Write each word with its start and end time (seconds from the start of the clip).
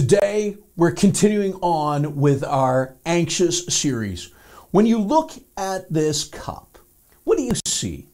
Today, 0.00 0.56
we're 0.76 0.92
continuing 0.92 1.52
on 1.56 2.16
with 2.16 2.42
our 2.42 2.96
anxious 3.04 3.66
series. 3.66 4.32
When 4.70 4.86
you 4.86 4.96
look 4.96 5.32
at 5.58 5.92
this 5.92 6.24
cup, 6.24 6.78
what 7.24 7.36
do 7.36 7.44
you 7.44 7.52
see? 7.66 8.06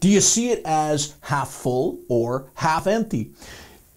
Do 0.00 0.08
you 0.08 0.22
see 0.22 0.52
it 0.52 0.62
as 0.64 1.16
half 1.20 1.50
full 1.50 2.00
or 2.08 2.50
half 2.54 2.86
empty? 2.86 3.32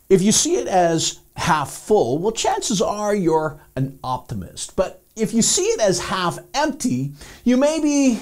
If 0.09 0.21
you 0.21 0.33
see 0.33 0.55
it 0.55 0.67
as 0.67 1.21
half 1.37 1.71
full, 1.71 2.17
well, 2.17 2.33
chances 2.33 2.81
are 2.81 3.15
you're 3.15 3.61
an 3.77 3.97
optimist. 4.03 4.75
But 4.75 5.01
if 5.15 5.33
you 5.33 5.41
see 5.41 5.67
it 5.67 5.79
as 5.79 6.01
half 6.01 6.39
empty, 6.53 7.13
you 7.45 7.55
may 7.55 7.79
be 7.79 8.19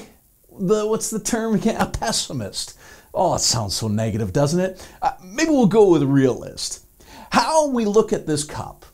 the, 0.55 0.85
what's 0.85 1.09
the 1.09 1.19
term 1.19 1.55
again? 1.55 1.81
A 1.81 1.87
pessimist. 1.87 2.77
Oh, 3.11 3.33
it 3.33 3.39
sounds 3.39 3.73
so 3.75 3.87
negative, 3.87 4.33
doesn't 4.33 4.59
it? 4.59 4.87
Uh, 5.01 5.13
maybe 5.23 5.49
we'll 5.49 5.65
go 5.65 5.89
with 5.89 6.03
realist. 6.03 6.85
How 7.31 7.69
we 7.69 7.85
look 7.85 8.13
at 8.13 8.27
this 8.27 8.43
cup 8.43 8.85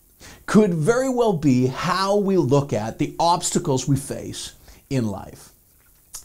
could 0.51 0.73
very 0.73 1.07
well 1.07 1.31
be 1.31 1.67
how 1.67 2.17
we 2.17 2.35
look 2.35 2.73
at 2.73 2.99
the 2.99 3.15
obstacles 3.21 3.87
we 3.87 3.95
face 3.95 4.51
in 4.89 5.07
life. 5.07 5.53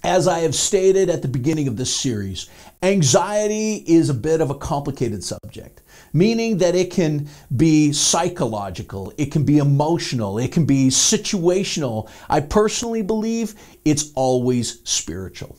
As 0.03 0.27
I 0.27 0.41
have 0.41 0.57
stated 0.57 1.09
at 1.09 1.23
the 1.23 1.29
beginning 1.29 1.69
of 1.69 1.77
this 1.77 1.95
series, 1.95 2.51
anxiety 2.83 3.85
is 3.87 4.11
a 4.11 4.15
bit 4.15 4.41
of 4.41 4.51
a 4.51 4.57
complicated 4.57 5.23
subject, 5.23 5.81
meaning 6.13 6.59
that 6.59 6.75
it 6.75 6.91
can 6.91 7.29
be 7.57 7.93
psychological, 7.93 9.13
it 9.17 9.31
can 9.31 9.45
be 9.45 9.59
emotional, 9.59 10.39
it 10.39 10.51
can 10.51 10.67
be 10.67 10.89
situational. 10.89 12.11
I 12.29 12.41
personally 12.41 13.03
believe 13.03 13.55
it's 13.85 14.11
always 14.17 14.81
spiritual. 14.83 15.57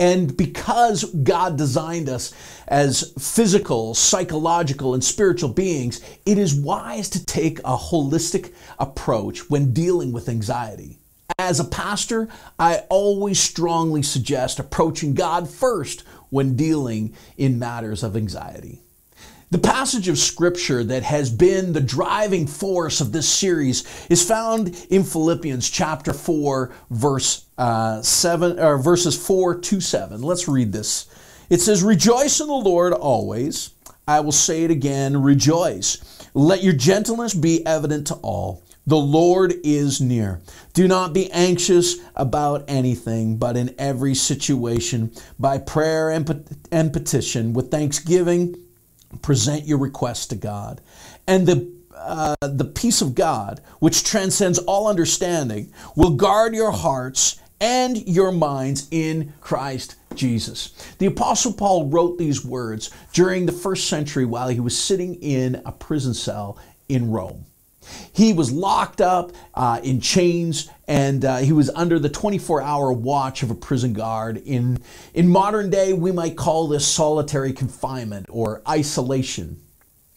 And 0.00 0.34
because 0.34 1.04
God 1.04 1.58
designed 1.58 2.08
us 2.08 2.32
as 2.66 3.12
physical, 3.18 3.94
psychological, 3.94 4.94
and 4.94 5.04
spiritual 5.04 5.50
beings, 5.50 6.00
it 6.24 6.38
is 6.38 6.54
wise 6.54 7.10
to 7.10 7.24
take 7.24 7.58
a 7.58 7.76
holistic 7.76 8.54
approach 8.78 9.50
when 9.50 9.74
dealing 9.74 10.10
with 10.10 10.30
anxiety. 10.30 10.98
As 11.38 11.60
a 11.60 11.64
pastor, 11.64 12.28
I 12.58 12.84
always 12.88 13.38
strongly 13.38 14.02
suggest 14.02 14.58
approaching 14.58 15.12
God 15.12 15.50
first 15.50 16.02
when 16.30 16.56
dealing 16.56 17.14
in 17.36 17.58
matters 17.58 18.02
of 18.02 18.16
anxiety. 18.16 18.80
The 19.52 19.58
passage 19.58 20.06
of 20.06 20.16
scripture 20.16 20.84
that 20.84 21.02
has 21.02 21.28
been 21.28 21.72
the 21.72 21.80
driving 21.80 22.46
force 22.46 23.00
of 23.00 23.10
this 23.10 23.28
series 23.28 23.82
is 24.08 24.22
found 24.22 24.86
in 24.90 25.02
Philippians 25.02 25.68
chapter 25.68 26.12
4 26.12 26.72
verse 26.90 27.46
uh, 27.58 28.00
7 28.00 28.60
or 28.60 28.78
verses 28.78 29.26
4 29.26 29.58
to 29.58 29.80
7. 29.80 30.22
Let's 30.22 30.46
read 30.46 30.72
this. 30.72 31.08
It 31.50 31.60
says 31.60 31.82
rejoice 31.82 32.38
in 32.38 32.46
the 32.46 32.52
Lord 32.52 32.92
always. 32.92 33.70
I 34.06 34.20
will 34.20 34.30
say 34.30 34.62
it 34.62 34.70
again, 34.70 35.20
rejoice. 35.20 35.98
Let 36.32 36.62
your 36.62 36.74
gentleness 36.74 37.34
be 37.34 37.66
evident 37.66 38.06
to 38.06 38.14
all. 38.22 38.62
The 38.86 38.96
Lord 38.96 39.54
is 39.64 40.00
near. 40.00 40.40
Do 40.74 40.86
not 40.86 41.12
be 41.12 41.28
anxious 41.32 41.96
about 42.14 42.66
anything, 42.68 43.36
but 43.36 43.56
in 43.56 43.74
every 43.78 44.14
situation, 44.14 45.10
by 45.40 45.58
prayer 45.58 46.10
and, 46.10 46.56
and 46.70 46.92
petition, 46.92 47.52
with 47.52 47.72
thanksgiving, 47.72 48.56
present 49.22 49.66
your 49.66 49.78
request 49.78 50.30
to 50.30 50.36
God. 50.36 50.80
And 51.26 51.46
the 51.46 51.80
uh, 51.94 52.34
the 52.40 52.64
peace 52.64 53.02
of 53.02 53.14
God, 53.14 53.60
which 53.78 54.04
transcends 54.04 54.58
all 54.58 54.88
understanding, 54.88 55.70
will 55.94 56.16
guard 56.16 56.54
your 56.54 56.72
hearts 56.72 57.38
and 57.60 58.08
your 58.08 58.32
minds 58.32 58.88
in 58.90 59.34
Christ 59.40 59.96
Jesus. 60.14 60.70
The 60.98 61.06
Apostle 61.06 61.52
Paul 61.52 61.88
wrote 61.88 62.16
these 62.16 62.44
words 62.44 62.90
during 63.12 63.44
the 63.44 63.52
first 63.52 63.88
century 63.88 64.24
while 64.24 64.48
he 64.48 64.60
was 64.60 64.78
sitting 64.78 65.16
in 65.16 65.60
a 65.66 65.72
prison 65.72 66.14
cell 66.14 66.58
in 66.88 67.10
Rome. 67.10 67.44
He 68.12 68.32
was 68.32 68.50
locked 68.52 69.00
up 69.00 69.32
uh, 69.54 69.80
in 69.82 70.00
chains 70.00 70.68
and 70.86 71.24
uh, 71.24 71.36
he 71.38 71.52
was 71.52 71.70
under 71.70 71.98
the 71.98 72.08
24 72.08 72.62
hour 72.62 72.92
watch 72.92 73.42
of 73.42 73.50
a 73.50 73.54
prison 73.54 73.92
guard. 73.92 74.38
In, 74.38 74.78
in 75.14 75.28
modern 75.28 75.70
day, 75.70 75.92
we 75.92 76.10
might 76.10 76.36
call 76.36 76.66
this 76.66 76.86
solitary 76.86 77.52
confinement 77.52 78.26
or 78.28 78.62
isolation. 78.68 79.60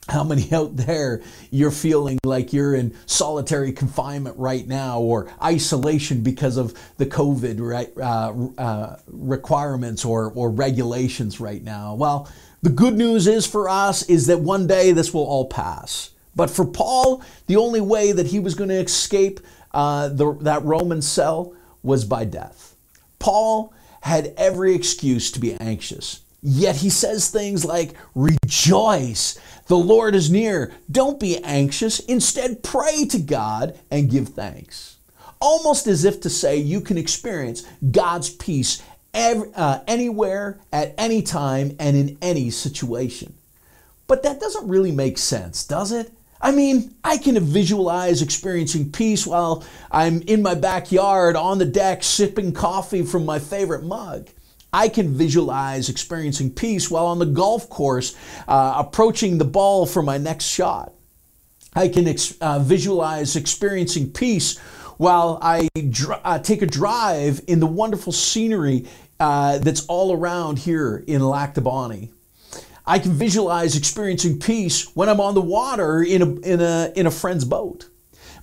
How 0.10 0.24
many 0.24 0.52
out 0.52 0.76
there 0.76 1.22
you're 1.50 1.72
feeling 1.72 2.20
like 2.26 2.52
you're 2.52 2.76
in 2.76 2.96
solitary 3.06 3.72
confinement 3.72 4.38
right 4.38 4.68
now 4.68 5.00
or 5.00 5.32
isolation 5.42 6.24
because 6.24 6.58
of 6.58 6.78
the 6.98 7.06
COVID 7.06 7.60
right, 7.60 7.92
uh, 7.98 8.62
uh, 8.62 9.00
requirements 9.08 10.04
or, 10.04 10.32
or 10.34 10.50
regulations 10.50 11.40
right 11.40 11.64
now? 11.64 11.96
Well, 11.96 12.30
the 12.64 12.70
good 12.70 12.96
news 12.96 13.28
is 13.28 13.46
for 13.46 13.70
us 13.70 14.04
is 14.10 14.28
that 14.28 14.40
one 14.40 14.68
day 14.68 14.92
this 14.92 15.14
will 15.14 15.26
all 15.26 15.46
pass. 15.46 16.10
But 16.36 16.50
for 16.50 16.66
Paul, 16.66 17.22
the 17.48 17.58
only 17.58 17.82
way 17.82 18.12
that 18.12 18.28
he 18.28 18.40
was 18.40 18.56
going 18.56 18.70
to 18.70 18.76
escape 18.76 19.40
uh, 19.74 20.10
the, 20.10 20.34
that 20.42 20.64
Roman 20.64 21.02
cell 21.02 21.54
was 21.82 22.06
by 22.06 22.26
death. 22.26 22.76
Paul 23.20 23.74
had 24.02 24.34
every 24.38 24.76
excuse 24.76 25.32
to 25.32 25.40
be 25.40 25.54
anxious. 25.56 26.22
Yet 26.42 26.78
he 26.78 26.90
says 26.90 27.30
things 27.30 27.64
like, 27.64 27.94
Rejoice, 28.16 29.40
the 29.68 29.78
Lord 29.78 30.14
is 30.14 30.30
near. 30.30 30.74
Don't 30.92 31.20
be 31.20 31.38
anxious. 31.44 32.00
Instead, 32.02 32.64
pray 32.64 33.06
to 33.06 33.20
God 33.20 33.80
and 33.90 34.12
give 34.12 34.30
thanks. 34.30 34.98
Almost 35.40 35.88
as 35.88 36.04
if 36.04 36.20
to 36.22 36.30
say 36.30 36.58
you 36.58 36.82
can 36.82 36.98
experience 36.98 37.64
God's 37.92 38.30
peace 38.30 38.82
every, 39.14 39.52
uh, 39.56 39.80
anywhere, 39.88 40.60
at 40.72 40.94
any 40.98 41.22
time, 41.22 41.76
and 41.80 41.96
in 41.96 42.18
any 42.22 42.50
situation. 42.50 43.34
But 44.08 44.24
that 44.24 44.40
doesn't 44.40 44.68
really 44.68 44.92
make 44.92 45.18
sense, 45.18 45.66
does 45.66 45.92
it? 45.92 46.12
I 46.44 46.52
mean, 46.52 46.94
I 47.06 47.18
can 47.18 47.40
visualize 47.40 48.22
experiencing 48.22 48.92
peace 48.92 49.26
while 49.26 49.64
I'm 49.90 50.22
in 50.24 50.42
my 50.42 50.56
backyard 50.56 51.38
on 51.38 51.58
the 51.58 51.66
deck 51.66 52.04
sipping 52.04 52.52
coffee 52.52 53.04
from 53.04 53.26
my 53.26 53.40
favorite 53.40 53.86
mug. 53.86 54.30
I 54.74 54.90
can 54.90 55.14
visualize 55.14 55.88
experiencing 55.88 56.52
peace 56.52 56.92
while 56.92 57.06
on 57.06 57.20
the 57.20 57.26
golf 57.26 57.70
course 57.70 58.14
uh, 58.46 58.74
approaching 58.76 59.38
the 59.38 59.46
ball 59.46 59.86
for 59.86 60.04
my 60.04 60.18
next 60.18 60.46
shot. 60.46 60.92
I 61.76 61.88
can 61.88 62.10
ex- 62.10 62.38
uh, 62.42 62.60
visualize 62.60 63.38
experiencing 63.38 64.12
peace 64.12 64.58
while 64.98 65.40
I 65.42 65.70
dr- 65.92 66.20
uh, 66.26 66.40
take 66.40 66.62
a 66.62 66.66
drive 66.66 67.40
in 67.48 67.62
the 67.62 67.68
wonderful 67.68 68.12
scenery 68.12 68.90
uh, 69.18 69.60
that's 69.60 69.86
all 69.86 70.14
around 70.14 70.60
here 70.60 71.06
in 71.08 71.22
Lac 71.22 71.54
du 71.54 71.62
Bonnet. 71.62 72.10
I 72.86 73.00
can 73.00 73.14
visualize 73.14 73.78
experiencing 73.78 74.40
peace 74.40 74.94
when 74.96 75.08
I'm 75.10 75.22
on 75.22 75.36
the 75.36 75.42
water 75.42 76.04
in 76.04 76.22
a, 76.22 76.40
in 76.42 76.62
a, 76.62 76.92
in 76.96 77.08
a 77.08 77.12
friend's 77.12 77.46
boat. 77.46 77.90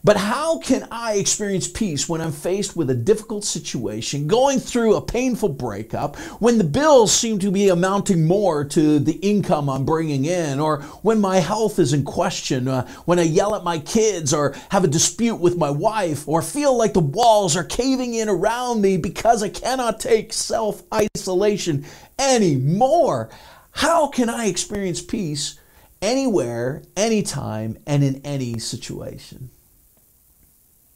But 0.03 0.17
how 0.17 0.59
can 0.61 0.89
I 0.91 1.15
experience 1.17 1.69
peace 1.69 2.09
when 2.09 2.23
I'm 2.23 2.33
faced 2.33 2.75
with 2.75 2.89
a 2.89 2.95
difficult 2.95 3.45
situation, 3.45 4.27
going 4.27 4.59
through 4.59 4.97
a 4.97 5.03
painful 5.03 5.51
breakup, 5.51 6.17
when 6.41 6.57
the 6.57 6.65
bills 6.65 7.13
seem 7.13 7.39
to 7.41 7.51
be 7.51 7.69
amounting 7.69 8.27
more 8.27 8.65
to 8.65 8.99
the 8.99 9.13
income 9.13 9.69
I'm 9.69 9.85
bringing 9.85 10.25
in, 10.25 10.59
or 10.59 10.81
when 11.03 11.21
my 11.21 11.37
health 11.37 11.79
is 11.79 11.93
in 11.93 12.05
question, 12.05 12.67
uh, 12.67 12.87
when 13.05 13.19
I 13.19 13.25
yell 13.25 13.55
at 13.55 13.63
my 13.63 13.79
kids, 13.79 14.33
or 14.33 14.57
have 14.71 14.85
a 14.85 14.89
dispute 14.89 15.37
with 15.37 15.59
my 15.59 15.71
wife, 15.71 16.27
or 16.27 16.41
feel 16.41 16.75
like 16.79 16.95
the 16.95 17.01
walls 17.01 17.55
are 17.55 17.65
caving 17.65 18.15
in 18.15 18.31
around 18.31 18.81
me 18.81 18.97
because 18.97 19.43
I 19.43 19.51
cannot 19.51 20.01
take 20.01 20.33
self 20.33 20.83
isolation 20.95 21.85
anymore? 22.19 23.29
How 23.73 24.09
can 24.09 24.29
I 24.29 24.47
experience 24.47 25.01
peace 25.01 25.59
anywhere, 26.03 26.83
anytime, 26.97 27.79
and 27.87 28.03
in 28.03 28.21
any 28.25 28.59
situation? 28.59 29.51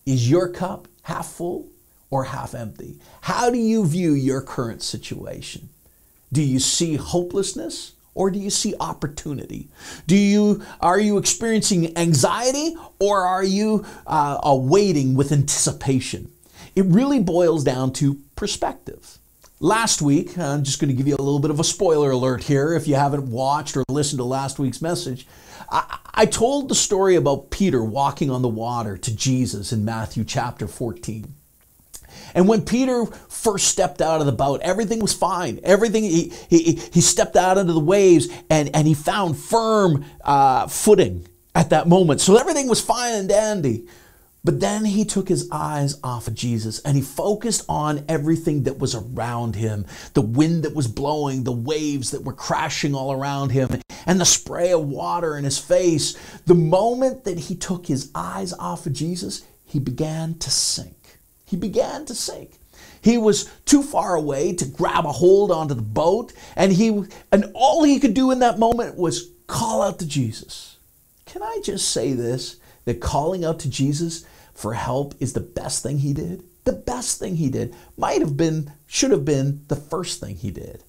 Is 0.06 0.30
your 0.30 0.48
cup 0.48 0.88
half 1.02 1.26
full 1.26 1.68
or 2.10 2.24
half 2.24 2.54
empty? 2.54 2.98
How 3.22 3.50
do 3.50 3.58
you 3.58 3.86
view 3.86 4.12
your 4.12 4.40
current 4.40 4.82
situation? 4.82 5.70
Do 6.32 6.42
you 6.42 6.58
see 6.58 6.96
hopelessness 6.96 7.92
or 8.14 8.30
do 8.30 8.38
you 8.38 8.50
see 8.50 8.74
opportunity? 8.80 9.68
Do 10.06 10.16
you 10.16 10.62
are 10.80 11.00
you 11.00 11.18
experiencing 11.18 11.96
anxiety 11.96 12.76
or 12.98 13.20
are 13.20 13.44
you 13.44 13.84
uh, 14.06 14.38
awaiting 14.42 15.14
with 15.14 15.32
anticipation? 15.32 16.30
It 16.76 16.84
really 16.86 17.20
boils 17.20 17.64
down 17.64 17.92
to 17.94 18.20
perspective. 18.36 19.18
Last 19.64 20.02
week, 20.02 20.36
I'm 20.36 20.62
just 20.62 20.78
going 20.78 20.90
to 20.90 20.94
give 20.94 21.08
you 21.08 21.16
a 21.16 21.24
little 21.24 21.38
bit 21.38 21.50
of 21.50 21.58
a 21.58 21.64
spoiler 21.64 22.10
alert 22.10 22.42
here 22.44 22.74
if 22.74 22.86
you 22.86 22.96
haven't 22.96 23.30
watched 23.30 23.78
or 23.78 23.84
listened 23.88 24.18
to 24.18 24.24
last 24.24 24.58
week's 24.58 24.82
message. 24.82 25.26
I, 25.70 26.00
I, 26.12 26.26
told 26.26 26.68
the 26.68 26.74
story 26.74 27.16
about 27.16 27.48
Peter 27.48 27.82
walking 27.82 28.30
on 28.30 28.42
the 28.42 28.48
water 28.48 28.98
to 28.98 29.16
Jesus 29.16 29.72
in 29.72 29.82
Matthew 29.82 30.22
chapter 30.22 30.68
14. 30.68 31.32
And 32.34 32.46
when 32.46 32.66
Peter 32.66 33.06
first 33.06 33.68
stepped 33.68 34.02
out 34.02 34.20
of 34.20 34.26
the 34.26 34.32
boat, 34.32 34.60
everything 34.60 35.00
was 35.00 35.14
fine. 35.14 35.60
Everything, 35.64 36.02
he, 36.02 36.30
he, 36.50 36.78
he 36.92 37.00
stepped 37.00 37.34
out 37.34 37.56
into 37.56 37.72
the 37.72 37.80
waves 37.80 38.28
and, 38.50 38.68
and 38.76 38.86
he 38.86 38.92
found 38.92 39.38
firm 39.38 40.04
uh, 40.24 40.66
footing 40.66 41.26
at 41.54 41.70
that 41.70 41.88
moment. 41.88 42.20
So 42.20 42.36
everything 42.36 42.68
was 42.68 42.82
fine 42.82 43.14
and 43.14 43.30
dandy. 43.30 43.86
But 44.44 44.60
then 44.60 44.84
he 44.84 45.06
took 45.06 45.28
his 45.28 45.48
eyes 45.50 45.98
off 46.04 46.28
of 46.28 46.34
Jesus 46.34 46.78
and 46.80 46.96
he 46.96 47.02
focused 47.02 47.64
on 47.66 48.04
everything 48.08 48.64
that 48.64 48.78
was 48.78 48.94
around 48.94 49.56
him 49.56 49.86
the 50.12 50.20
wind 50.20 50.64
that 50.64 50.74
was 50.74 50.86
blowing, 50.86 51.44
the 51.44 51.52
waves 51.52 52.10
that 52.10 52.24
were 52.24 52.34
crashing 52.34 52.94
all 52.94 53.10
around 53.10 53.50
him, 53.50 53.80
and 54.06 54.20
the 54.20 54.26
spray 54.26 54.70
of 54.72 54.86
water 54.86 55.38
in 55.38 55.44
his 55.44 55.58
face. 55.58 56.14
The 56.44 56.54
moment 56.54 57.24
that 57.24 57.38
he 57.38 57.56
took 57.56 57.86
his 57.86 58.10
eyes 58.14 58.52
off 58.52 58.84
of 58.84 58.92
Jesus, 58.92 59.42
he 59.64 59.78
began 59.78 60.34
to 60.38 60.50
sink. 60.50 61.18
He 61.46 61.56
began 61.56 62.04
to 62.06 62.14
sink. 62.14 62.58
He 63.00 63.18
was 63.18 63.50
too 63.64 63.82
far 63.82 64.14
away 64.14 64.54
to 64.54 64.64
grab 64.64 65.06
a 65.06 65.12
hold 65.12 65.50
onto 65.50 65.74
the 65.74 65.82
boat, 65.82 66.32
and 66.56 66.72
he 66.72 67.04
and 67.32 67.50
all 67.54 67.82
he 67.82 67.98
could 67.98 68.14
do 68.14 68.30
in 68.30 68.40
that 68.40 68.58
moment 68.58 68.96
was 68.96 69.30
call 69.46 69.82
out 69.82 69.98
to 69.98 70.06
Jesus. 70.06 70.76
Can 71.26 71.42
I 71.42 71.60
just 71.62 71.90
say 71.90 72.12
this? 72.12 72.56
That 72.84 73.00
calling 73.00 73.46
out 73.46 73.60
to 73.60 73.70
Jesus 73.70 74.26
for 74.54 74.74
help 74.74 75.14
is 75.20 75.32
the 75.32 75.40
best 75.40 75.82
thing 75.82 75.98
he 75.98 76.12
did. 76.12 76.42
The 76.64 76.72
best 76.72 77.18
thing 77.18 77.36
he 77.36 77.50
did 77.50 77.74
might 77.96 78.20
have 78.20 78.36
been, 78.36 78.72
should 78.86 79.10
have 79.10 79.24
been 79.24 79.64
the 79.68 79.76
first 79.76 80.20
thing 80.20 80.36
he 80.36 80.50
did. 80.50 80.82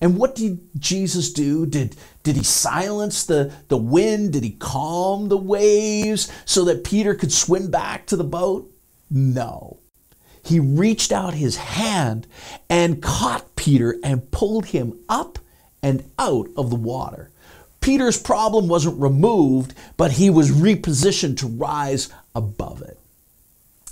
And 0.00 0.16
what 0.16 0.34
did 0.34 0.60
Jesus 0.78 1.32
do? 1.32 1.66
Did, 1.66 1.94
did 2.22 2.36
he 2.36 2.42
silence 2.42 3.24
the, 3.24 3.52
the 3.68 3.76
wind? 3.76 4.32
Did 4.32 4.44
he 4.44 4.52
calm 4.52 5.28
the 5.28 5.36
waves 5.36 6.32
so 6.46 6.64
that 6.64 6.84
Peter 6.84 7.14
could 7.14 7.32
swim 7.32 7.70
back 7.70 8.06
to 8.06 8.16
the 8.16 8.24
boat? 8.24 8.72
No. 9.10 9.78
He 10.42 10.58
reached 10.58 11.12
out 11.12 11.34
his 11.34 11.56
hand 11.56 12.26
and 12.70 13.02
caught 13.02 13.56
Peter 13.56 13.96
and 14.02 14.30
pulled 14.30 14.66
him 14.66 14.98
up 15.08 15.38
and 15.82 16.10
out 16.18 16.48
of 16.56 16.70
the 16.70 16.76
water. 16.76 17.30
Peter's 17.80 18.20
problem 18.20 18.68
wasn't 18.68 19.00
removed, 19.00 19.74
but 19.96 20.12
he 20.12 20.30
was 20.30 20.50
repositioned 20.50 21.38
to 21.38 21.46
rise 21.46 22.10
above 22.34 22.82
it. 22.82 22.98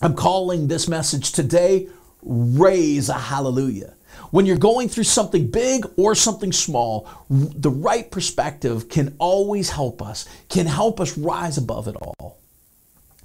I'm 0.00 0.14
calling 0.14 0.68
this 0.68 0.86
message 0.86 1.32
today 1.32 1.88
Raise 2.22 3.08
a 3.08 3.14
Hallelujah. 3.14 3.94
When 4.30 4.46
you're 4.46 4.58
going 4.58 4.88
through 4.88 5.04
something 5.04 5.50
big 5.50 5.86
or 5.96 6.14
something 6.14 6.52
small, 6.52 7.08
the 7.30 7.70
right 7.70 8.08
perspective 8.10 8.88
can 8.88 9.16
always 9.18 9.70
help 9.70 10.02
us, 10.02 10.28
can 10.48 10.66
help 10.66 11.00
us 11.00 11.18
rise 11.18 11.58
above 11.58 11.88
it 11.88 11.96
all. 11.96 12.38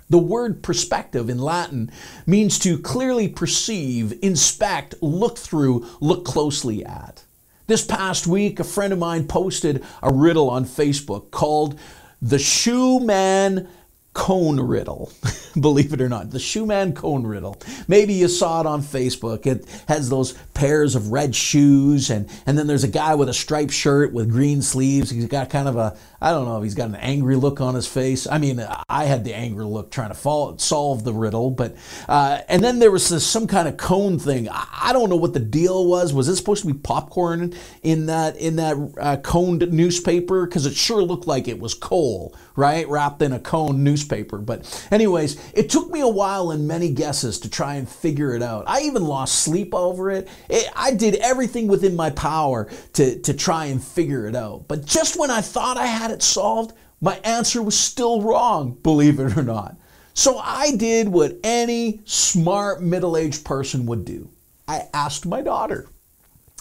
The 0.10 0.18
word 0.18 0.64
perspective 0.64 1.30
in 1.30 1.40
Latin 1.40 1.92
means 2.26 2.60
to 2.60 2.78
clearly 2.78 3.28
perceive, 3.28 4.18
inspect, 4.24 4.96
look 5.02 5.38
through, 5.38 5.88
look 6.00 6.26
closely 6.26 6.86
at. 6.86 7.24
This 7.68 7.86
past 7.86 8.28
week, 8.28 8.60
a 8.60 8.64
friend 8.64 8.94
of 8.94 9.00
mine 9.00 9.28
posted 9.28 9.84
a 10.02 10.14
riddle 10.14 10.50
on 10.50 10.66
Facebook 10.66 11.32
called 11.32 11.80
The 12.22 12.40
Shoe 12.40 13.00
Man 13.00 13.68
cone 14.14 14.60
riddle. 14.60 15.12
Believe 15.60 15.94
it 15.94 16.02
or 16.02 16.10
not, 16.10 16.32
the 16.32 16.40
Shoeman 16.40 16.96
cone 16.96 17.26
riddle. 17.28 17.62
Maybe 17.88 18.14
you 18.14 18.28
saw 18.28 18.62
it 18.62 18.66
on 18.66 18.82
Facebook. 18.82 19.46
It 19.46 19.66
has 19.88 20.10
those 20.10 20.34
pairs 20.54 20.96
of 20.96 21.12
red 21.12 21.36
shoes, 21.36 22.10
and, 22.10 22.28
and 22.46 22.58
then 22.58 22.66
there's 22.68 22.84
a 22.84 22.88
guy 22.88 23.16
with 23.16 23.30
a 23.30 23.34
striped 23.34 23.74
shirt 23.74 24.14
with 24.14 24.32
green 24.32 24.62
sleeves. 24.62 25.10
He's 25.10 25.28
got 25.28 25.50
kind 25.50 25.68
of 25.68 25.76
a, 25.76 25.96
I 26.22 26.32
don't 26.32 26.46
know 26.46 26.58
if 26.58 26.64
he's 26.64 26.74
got 26.76 26.90
an 26.90 26.96
angry 26.96 27.36
look 27.36 27.62
on 27.62 27.76
his 27.76 27.88
face. 27.88 28.26
I 28.26 28.38
mean, 28.38 28.66
I 28.90 29.06
had 29.06 29.24
the 29.24 29.34
angry 29.34 29.66
look 29.66 29.92
trying 29.92 30.10
to 30.10 30.16
follow, 30.16 30.58
solve 30.58 31.04
the 31.04 31.14
riddle, 31.14 31.52
but, 31.52 31.76
uh, 32.08 32.40
and 32.48 32.64
then 32.64 32.80
there 32.80 32.92
was 32.92 33.10
this, 33.10 33.26
some 33.26 33.46
kind 33.48 33.68
of 33.68 33.78
cone 33.78 34.20
thing. 34.20 34.50
I, 34.50 34.68
I, 34.86 34.94
don't 34.94 35.10
know 35.10 35.16
what 35.16 35.34
the 35.34 35.40
deal 35.40 35.86
was. 35.86 36.14
Was 36.14 36.28
it 36.28 36.36
supposed 36.36 36.62
to 36.62 36.74
be 36.74 36.80
popcorn 36.80 37.54
in 37.82 38.08
that, 38.08 38.38
in 38.38 38.56
that 38.58 38.76
uh, 39.00 39.18
coned 39.18 39.72
newspaper? 39.72 40.46
Because 40.46 40.66
it 40.66 40.76
sure 40.76 41.04
looked 41.04 41.28
like 41.28 41.48
it 41.48 41.60
was 41.60 41.74
coal, 41.74 42.36
right? 42.56 42.88
Wrapped 42.88 43.22
in 43.22 43.34
a 43.34 43.40
cone 43.40 43.84
newspaper. 43.84 44.38
But, 44.38 44.88
anyways, 44.92 45.40
it 45.54 45.70
took 45.70 45.90
me 45.90 46.02
a 46.02 46.08
while 46.08 46.52
and 46.52 46.68
many 46.68 46.90
guesses 46.90 47.40
to 47.40 47.50
try 47.50 47.76
and 47.76 47.88
figure 47.88 48.36
it 48.36 48.42
out. 48.42 48.66
I 48.68 48.82
even 48.82 49.04
lost 49.04 49.42
sleep 49.42 49.74
over 49.74 50.12
it. 50.12 50.28
it 50.50 50.70
I 50.76 50.94
did 50.94 51.16
everything 51.16 51.68
within 51.68 51.96
my 51.96 52.10
power 52.12 52.70
to, 52.94 53.20
to 53.20 53.34
try 53.34 53.66
and 53.66 53.84
figure 53.84 54.28
it 54.28 54.36
out. 54.36 54.68
But 54.68 54.86
just 54.86 55.20
when 55.20 55.32
I 55.32 55.42
thought 55.42 55.78
I 55.78 55.88
had 55.88 56.12
it 56.12 56.24
solved, 56.24 56.74
my 57.02 57.20
answer 57.24 57.62
was 57.62 57.78
still 57.78 58.22
wrong, 58.22 58.78
believe 58.82 59.20
it 59.20 59.38
or 59.38 59.44
not. 59.44 59.76
So 60.14 60.38
I 60.38 60.76
did 60.76 61.10
what 61.10 61.40
any 61.44 62.02
smart 62.06 62.82
middle 62.82 63.18
aged 63.18 63.44
person 63.44 63.86
would 63.88 64.06
do 64.06 64.30
I 64.68 64.88
asked 64.94 65.26
my 65.26 65.42
daughter. 65.42 65.88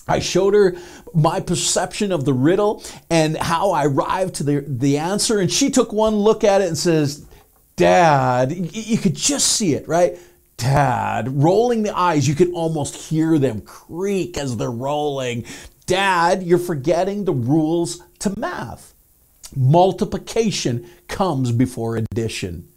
I 0.08 0.19
showed 0.19 0.54
her 0.54 0.76
my 1.14 1.40
perception 1.40 2.12
of 2.12 2.25
the 2.25 2.32
riddle 2.32 2.82
and 3.08 3.37
how 3.37 3.70
I 3.70 3.87
arrived 3.87 4.34
to 4.37 4.44
the, 4.44 4.64
the 4.66 4.99
answer, 4.99 5.38
and 5.38 5.50
she 5.50 5.70
took 5.70 5.93
one 5.93 6.16
look 6.16 6.44
at 6.44 6.60
it 6.60 6.69
and 6.69 6.78
says, 6.78 7.26
Dad, 7.76 8.52
you 8.52 8.99
could 8.99 9.14
just 9.14 9.49
see 9.49 9.75
it, 9.75 9.87
right? 9.88 10.19
Dad, 10.56 11.43
rolling 11.43 11.82
the 11.82 11.96
eyes, 11.96 12.28
you 12.28 12.34
could 12.34 12.52
almost 12.52 12.94
hear 12.94 13.38
them 13.38 13.62
creak 13.62 14.37
as 14.37 14.56
they're 14.56 14.70
rolling. 14.70 15.44
Dad, 15.87 16.43
you're 16.43 16.58
forgetting 16.58 17.25
the 17.25 17.32
rules 17.32 18.02
to 18.20 18.38
math. 18.38 18.94
Multiplication 19.56 20.88
comes 21.08 21.52
before 21.52 21.96
addition. 21.96 22.69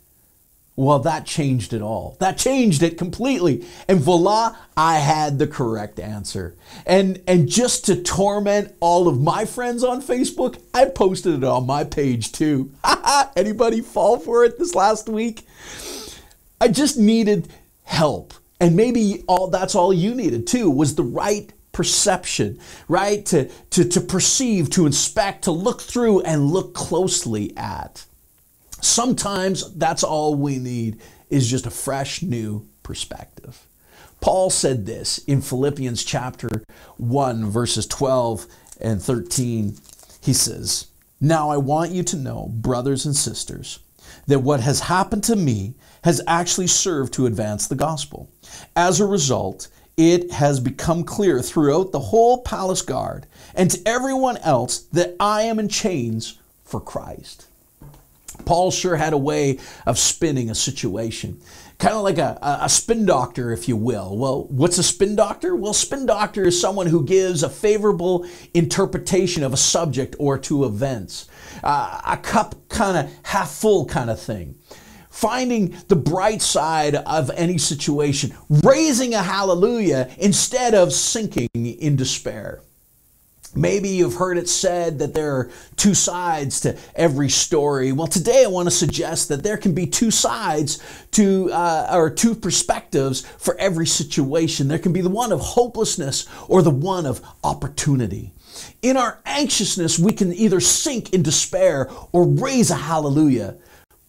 Well, 0.78 1.00
that 1.00 1.26
changed 1.26 1.72
it 1.72 1.82
all. 1.82 2.18
That 2.20 2.38
changed 2.38 2.84
it 2.84 2.98
completely. 2.98 3.66
And 3.88 4.00
voila, 4.00 4.58
I 4.76 4.98
had 4.98 5.40
the 5.40 5.48
correct 5.48 6.00
answer. 6.00 6.56
And 6.86 7.22
and 7.28 7.48
just 7.48 7.86
to 7.86 8.02
torment 8.02 8.76
all 8.82 9.08
of 9.08 9.22
my 9.22 9.46
friends 9.46 9.84
on 9.86 10.02
Facebook, 10.02 10.62
I 10.74 10.86
posted 10.86 11.36
it 11.36 11.44
on 11.46 11.66
my 11.66 11.86
page 11.86 12.34
too. 12.34 12.74
Anybody 13.38 13.80
fall 13.80 14.20
for 14.20 14.44
it 14.44 14.60
this 14.60 14.76
last 14.76 15.08
week? 15.08 15.48
I 16.60 16.68
just 16.68 16.98
needed 16.98 17.48
help. 17.84 18.34
And 18.60 18.76
maybe 18.76 19.24
all 19.28 19.48
that's 19.48 19.76
all 19.76 19.94
you 19.94 20.14
needed 20.14 20.46
too 20.46 20.70
was 20.70 20.96
the 20.96 21.04
right 21.04 21.54
perception, 21.72 22.60
right? 22.88 23.26
To, 23.28 23.50
to, 23.72 23.84
to 23.84 24.02
perceive, 24.02 24.70
to 24.72 24.86
inspect, 24.86 25.44
to 25.44 25.52
look 25.52 25.82
through 25.82 26.22
and 26.22 26.48
look 26.52 26.74
closely 26.74 27.56
at. 27.58 28.06
Sometimes 28.82 29.74
that's 29.74 30.04
all 30.04 30.36
we 30.36 30.58
need 30.58 31.02
is 31.30 31.50
just 31.50 31.66
a 31.66 31.72
fresh 31.72 32.22
new 32.22 32.68
perspective. 32.84 33.68
Paul 34.22 34.50
said 34.50 34.86
this 34.86 35.20
in 35.20 35.42
Philippians 35.42 36.04
chapter 36.04 36.50
1, 36.98 37.50
verses 37.50 37.86
12 37.88 38.48
and 38.82 39.02
13. 39.02 39.78
He 40.22 40.34
says, 40.34 40.88
Now 41.20 41.50
I 41.50 41.58
want 41.58 41.92
you 41.92 42.04
to 42.04 42.18
know, 42.18 42.50
brothers 42.52 43.06
and 43.06 43.16
sisters, 43.16 43.80
that 44.28 44.40
what 44.40 44.62
has 44.62 44.80
happened 44.82 45.24
to 45.26 45.36
me 45.36 45.76
has 46.04 46.22
actually 46.28 46.68
served 46.68 47.14
to 47.14 47.26
advance 47.26 47.68
the 47.68 47.76
gospel. 47.76 48.30
As 48.76 49.00
a 49.00 49.06
result, 49.06 49.68
it 49.98 50.32
has 50.32 50.60
become 50.60 51.04
clear 51.04 51.42
throughout 51.42 51.92
the 51.92 52.00
whole 52.00 52.42
palace 52.42 52.82
guard 52.82 53.28
and 53.56 53.72
to 53.72 53.82
everyone 53.86 54.38
else 54.38 54.80
that 54.94 55.16
I 55.20 55.44
am 55.44 55.60
in 55.60 55.70
chains 55.70 56.40
for 56.64 56.80
Christ. 56.80 57.48
Paul 58.46 58.72
sure 58.72 58.96
had 58.96 59.14
a 59.14 59.18
way 59.18 59.60
of 59.86 59.98
spinning 59.98 60.50
a 60.50 60.56
situation. 60.56 61.40
Kind 61.78 61.96
of 61.96 62.04
like 62.04 62.18
a, 62.18 62.38
a 62.42 62.70
spin 62.70 63.06
doctor, 63.06 63.52
if 63.52 63.68
you 63.68 63.76
will. 63.76 64.18
Well, 64.18 64.46
what's 64.46 64.78
a 64.78 64.84
spin 64.84 65.16
doctor? 65.16 65.56
Well, 65.56 65.74
spin 65.74 66.06
doctor 66.06 66.44
is 66.46 66.60
someone 66.60 66.88
who 66.88 67.04
gives 67.04 67.44
a 67.44 67.50
favorable 67.50 68.26
interpretation 68.54 69.44
of 69.44 69.54
a 69.54 69.58
subject 69.58 70.16
or 70.18 70.38
two 70.38 70.64
events. 70.64 71.28
Uh, 71.64 72.02
a 72.06 72.18
cup 72.18 72.56
kind 72.70 72.98
of 72.98 73.14
half 73.24 73.52
full 73.52 73.86
kind 73.86 74.10
of 74.10 74.20
thing 74.20 74.56
finding 75.10 75.74
the 75.88 75.96
bright 75.96 76.42
side 76.42 76.94
of 76.94 77.32
any 77.36 77.58
situation, 77.58 78.36
raising 78.50 79.14
a 79.14 79.24
hallelujah 79.24 80.10
instead 80.18 80.74
of 80.74 80.92
sinking 80.92 81.48
in 81.56 81.96
despair. 81.96 82.62
Maybe 83.56 83.90
you've 83.90 84.16
heard 84.16 84.38
it 84.38 84.50
said 84.50 85.00
that 85.00 85.14
there 85.14 85.34
are 85.36 85.50
two 85.78 85.94
sides 85.94 86.60
to 86.62 86.78
every 86.94 87.30
story. 87.30 87.94
Well, 87.94 88.08
today 88.08 88.44
I 88.44 88.48
want 88.48 88.68
to 88.68 88.76
suggest 88.76 89.30
that 89.30 89.44
there 89.44 89.58
can 89.58 89.74
be 89.74 89.88
two 89.88 90.12
sides 90.12 90.80
to, 91.12 91.52
uh, 91.54 91.90
or 91.94 92.10
two 92.10 92.36
perspectives 92.36 93.22
for 93.38 93.58
every 93.58 93.88
situation. 93.88 94.68
There 94.68 94.78
can 94.78 94.92
be 94.92 95.02
the 95.02 95.10
one 95.10 95.32
of 95.32 95.40
hopelessness 95.40 96.28
or 96.50 96.62
the 96.62 96.70
one 96.70 97.06
of 97.06 97.22
opportunity. 97.44 98.34
In 98.82 98.98
our 98.98 99.22
anxiousness, 99.26 99.98
we 99.98 100.12
can 100.12 100.34
either 100.34 100.60
sink 100.60 101.14
in 101.14 101.24
despair 101.24 101.90
or 102.12 102.28
raise 102.28 102.72
a 102.72 102.76
hallelujah. 102.76 103.56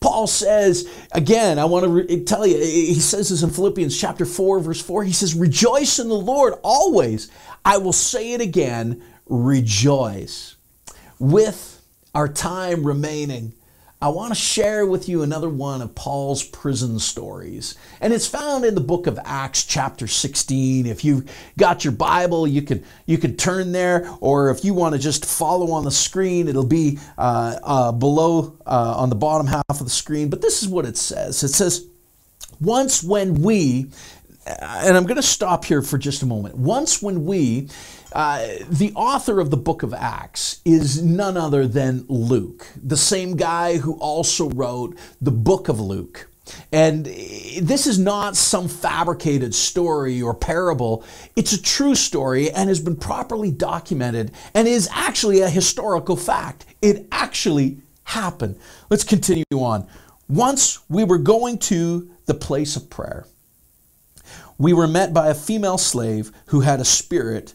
Paul 0.00 0.26
says, 0.26 0.88
again, 1.12 1.59
I 1.59 1.65
want 1.65 1.85
to 1.85 1.91
re- 1.91 2.25
tell 2.25 2.47
you, 2.47 2.57
he 2.59 2.95
says 3.00 3.31
this 3.31 3.43
in 3.43 3.50
Philippians 3.50 3.99
chapter 3.99 4.25
4, 4.25 4.61
verse 4.61 4.81
4. 4.81 5.05
He 5.05 5.12
says, 5.12 5.35
Rejoice 5.35 5.99
in 5.99 6.09
the 6.09 6.15
Lord 6.15 6.55
always. 6.62 7.31
I 7.65 7.79
will 7.79 7.93
say 7.93 8.33
it 8.33 8.41
again, 8.41 9.03
rejoice. 9.26 10.57
With 11.19 11.83
our 12.15 12.29
time 12.29 12.87
remaining, 12.87 13.55
I 14.00 14.09
want 14.09 14.29
to 14.29 14.38
share 14.38 14.85
with 14.85 15.09
you 15.09 15.23
another 15.23 15.49
one 15.49 15.81
of 15.81 15.95
Paul's 15.95 16.45
prison 16.45 16.99
stories. 16.99 17.76
And 17.99 18.12
it's 18.12 18.26
found 18.26 18.67
in 18.67 18.75
the 18.75 18.81
book 18.83 19.07
of 19.07 19.19
Acts 19.25 19.65
chapter 19.65 20.07
16. 20.07 20.85
If 20.85 21.03
you've 21.03 21.31
got 21.57 21.83
your 21.83 21.95
Bible, 21.95 22.47
you 22.47 22.61
can 22.61 22.85
you 23.07 23.17
can 23.17 23.38
turn 23.38 23.73
there 23.73 24.07
or 24.21 24.50
if 24.50 24.67
you 24.67 24.75
want 24.75 24.95
to 24.95 25.00
just 25.00 25.25
follow 25.25 25.71
on 25.71 25.85
the 25.85 25.91
screen, 25.91 26.47
it'll 26.47 26.67
be 26.67 26.99
uh, 27.17 27.59
uh, 27.62 27.93
below 27.93 28.59
uh, 28.67 28.97
on 28.99 29.09
the 29.09 29.17
bottom 29.17 29.47
half 29.47 29.65
of 29.71 29.85
the 29.85 29.91
screen. 29.91 30.29
But 30.29 30.43
this 30.43 30.62
is 30.62 30.69
what 30.69 30.85
it 30.85 30.99
says. 30.99 31.43
It 31.43 31.49
says 31.49 31.87
Once 32.61 33.03
when 33.03 33.41
we, 33.41 33.91
and 34.47 34.95
I'm 34.95 35.05
going 35.05 35.17
to 35.17 35.23
stop 35.23 35.65
here 35.65 35.81
for 35.81 35.97
just 35.97 36.23
a 36.23 36.26
moment. 36.26 36.55
Once 36.55 37.00
when 37.00 37.25
we, 37.25 37.71
uh, 38.16 38.64
the 38.70 38.94
author 38.94 39.40
of 39.40 39.50
the 39.50 39.58
book 39.58 39.82
of 39.82 39.92
Acts 39.92 40.62
is 40.64 41.02
none 41.02 41.37
other 41.37 41.68
than 41.68 42.06
Luke, 42.08 42.66
the 42.82 42.96
same 42.96 43.37
guy 43.37 43.76
who 43.76 43.92
also 43.99 44.49
wrote 44.49 44.96
the 45.20 45.30
book 45.30 45.68
of 45.68 45.80
Luke. 45.80 46.26
And 46.73 47.04
this 47.04 47.87
is 47.87 47.99
not 47.99 48.35
some 48.35 48.68
fabricated 48.68 49.54
story 49.54 50.23
or 50.23 50.32
parable. 50.32 51.04
It's 51.37 51.52
a 51.52 51.61
true 51.61 51.94
story 51.94 52.50
and 52.50 52.70
has 52.70 52.80
been 52.80 52.96
properly 52.96 53.50
documented 53.50 54.30
and 54.54 54.66
is 54.66 54.88
actually 54.94 55.42
a 55.42 55.50
historical 55.50 56.16
fact. 56.16 56.64
It 56.80 57.06
actually 57.12 57.82
happened. 58.04 58.58
Let's 58.88 59.04
continue 59.04 59.44
on. 59.52 59.87
Once 60.26 60.78
we 60.88 61.04
were 61.04 61.18
going 61.18 61.58
to 61.58 62.11
the 62.25 62.32
place 62.35 62.76
of 62.76 62.88
prayer. 62.88 63.26
We 64.58 64.73
were 64.73 64.88
met 64.88 65.12
by 65.12 65.28
a 65.28 65.35
female 65.35 65.76
slave 65.76 66.32
who 66.46 66.61
had 66.61 66.80
a 66.80 66.85
spirit 66.85 67.54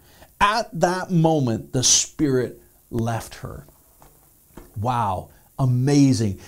At 0.41 0.79
that 0.79 1.11
moment, 1.11 1.71
the 1.71 1.83
spirit 1.83 2.59
left 2.89 3.35
her. 3.35 3.67
Wow, 4.75 5.29
amazing. 5.59 6.39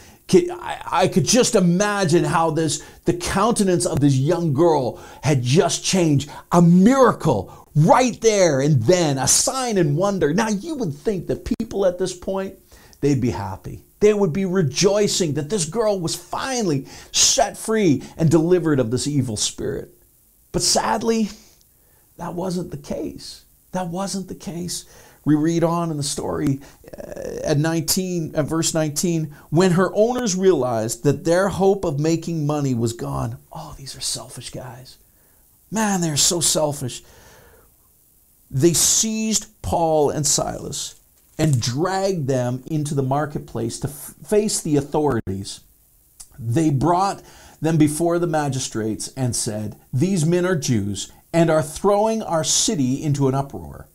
I 0.57 1.11
could 1.13 1.25
just 1.25 1.53
imagine 1.53 2.23
how 2.23 2.49
this 2.49 2.83
the 3.05 3.13
countenance 3.13 3.85
of 3.85 3.99
this 3.99 4.15
young 4.15 4.53
girl 4.53 4.99
had 5.21 5.43
just 5.43 5.85
changed. 5.85 6.31
A 6.51 6.59
miracle 6.59 7.69
right 7.75 8.19
there 8.19 8.61
and 8.61 8.81
then, 8.81 9.19
a 9.19 9.27
sign 9.27 9.77
and 9.77 9.95
wonder. 9.95 10.33
Now 10.33 10.49
you 10.49 10.73
would 10.75 10.95
think 10.95 11.27
that 11.27 11.45
people 11.45 11.85
at 11.85 11.99
this 11.99 12.17
point, 12.17 12.57
they'd 13.01 13.21
be 13.21 13.29
happy. 13.29 13.83
They 13.99 14.15
would 14.15 14.33
be 14.33 14.45
rejoicing 14.45 15.35
that 15.35 15.51
this 15.51 15.65
girl 15.65 15.99
was 15.99 16.15
finally 16.15 16.87
set 17.11 17.55
free 17.55 18.01
and 18.17 18.29
delivered 18.29 18.79
of 18.79 18.89
this 18.89 19.05
evil 19.05 19.37
spirit. 19.37 19.93
But 20.51 20.63
sadly, 20.63 21.29
that 22.17 22.33
wasn't 22.33 22.71
the 22.71 22.77
case. 22.77 23.45
That 23.73 23.87
wasn't 23.87 24.27
the 24.27 24.35
case. 24.35 24.85
We 25.25 25.35
read 25.35 25.63
on 25.63 25.91
in 25.91 25.97
the 25.97 26.03
story 26.03 26.59
uh, 26.97 27.43
at 27.43 27.57
19, 27.57 28.35
at 28.35 28.45
verse 28.45 28.73
19, 28.73 29.33
when 29.49 29.71
her 29.71 29.91
owners 29.93 30.35
realized 30.35 31.03
that 31.03 31.23
their 31.23 31.49
hope 31.49 31.85
of 31.85 31.99
making 31.99 32.45
money 32.45 32.73
was 32.73 32.93
gone. 32.93 33.37
Oh, 33.51 33.73
these 33.77 33.95
are 33.95 34.01
selfish 34.01 34.49
guys. 34.49 34.97
Man, 35.71 36.01
they're 36.01 36.17
so 36.17 36.39
selfish. 36.39 37.03
They 38.51 38.73
seized 38.73 39.47
Paul 39.61 40.09
and 40.09 40.25
Silas 40.25 40.99
and 41.39 41.59
dragged 41.59 42.27
them 42.27 42.63
into 42.67 42.93
the 42.93 43.01
marketplace 43.01 43.79
to 43.79 43.87
f- 43.87 44.13
face 44.25 44.61
the 44.61 44.75
authorities. 44.75 45.61
They 46.37 46.69
brought 46.69 47.23
them 47.61 47.77
before 47.77 48.19
the 48.19 48.27
magistrates 48.27 49.07
and 49.15 49.35
said, 49.35 49.77
These 49.91 50.25
men 50.25 50.45
are 50.45 50.55
Jews 50.55 51.11
and 51.33 51.49
are 51.49 51.63
throwing 51.63 52.21
our 52.21 52.43
city 52.43 53.03
into 53.03 53.27
an 53.27 53.35
uproar 53.35 53.87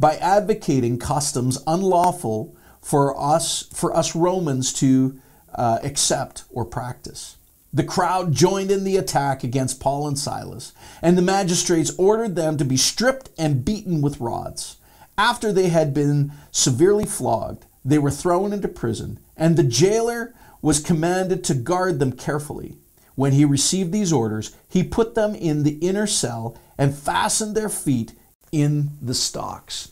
by 0.00 0.16
advocating 0.16 0.98
customs 0.98 1.62
unlawful 1.66 2.56
for 2.80 3.18
us 3.20 3.68
for 3.74 3.94
us 3.94 4.16
Romans 4.16 4.72
to 4.72 5.20
uh, 5.54 5.78
accept 5.82 6.44
or 6.50 6.64
practice. 6.64 7.36
The 7.72 7.84
crowd 7.84 8.32
joined 8.32 8.70
in 8.70 8.84
the 8.84 8.96
attack 8.96 9.44
against 9.44 9.80
Paul 9.80 10.08
and 10.08 10.18
Silas, 10.18 10.72
and 11.02 11.18
the 11.18 11.22
magistrates 11.22 11.92
ordered 11.98 12.36
them 12.36 12.56
to 12.56 12.64
be 12.64 12.76
stripped 12.76 13.30
and 13.36 13.64
beaten 13.64 14.00
with 14.00 14.20
rods. 14.20 14.76
After 15.18 15.52
they 15.52 15.68
had 15.68 15.92
been 15.92 16.32
severely 16.50 17.04
flogged, 17.04 17.66
they 17.84 17.98
were 17.98 18.10
thrown 18.10 18.52
into 18.52 18.68
prison, 18.68 19.18
and 19.36 19.56
the 19.56 19.62
jailer 19.62 20.34
was 20.62 20.80
commanded 20.80 21.44
to 21.44 21.54
guard 21.54 21.98
them 21.98 22.12
carefully. 22.12 22.76
When 23.14 23.32
he 23.32 23.44
received 23.44 23.92
these 23.92 24.12
orders, 24.12 24.54
he 24.68 24.82
put 24.82 25.14
them 25.14 25.34
in 25.34 25.62
the 25.62 25.78
inner 25.78 26.06
cell 26.06 26.56
and 26.78 26.94
fastened 26.94 27.56
their 27.56 27.68
feet 27.68 28.12
in 28.52 28.90
the 29.00 29.14
stocks. 29.14 29.90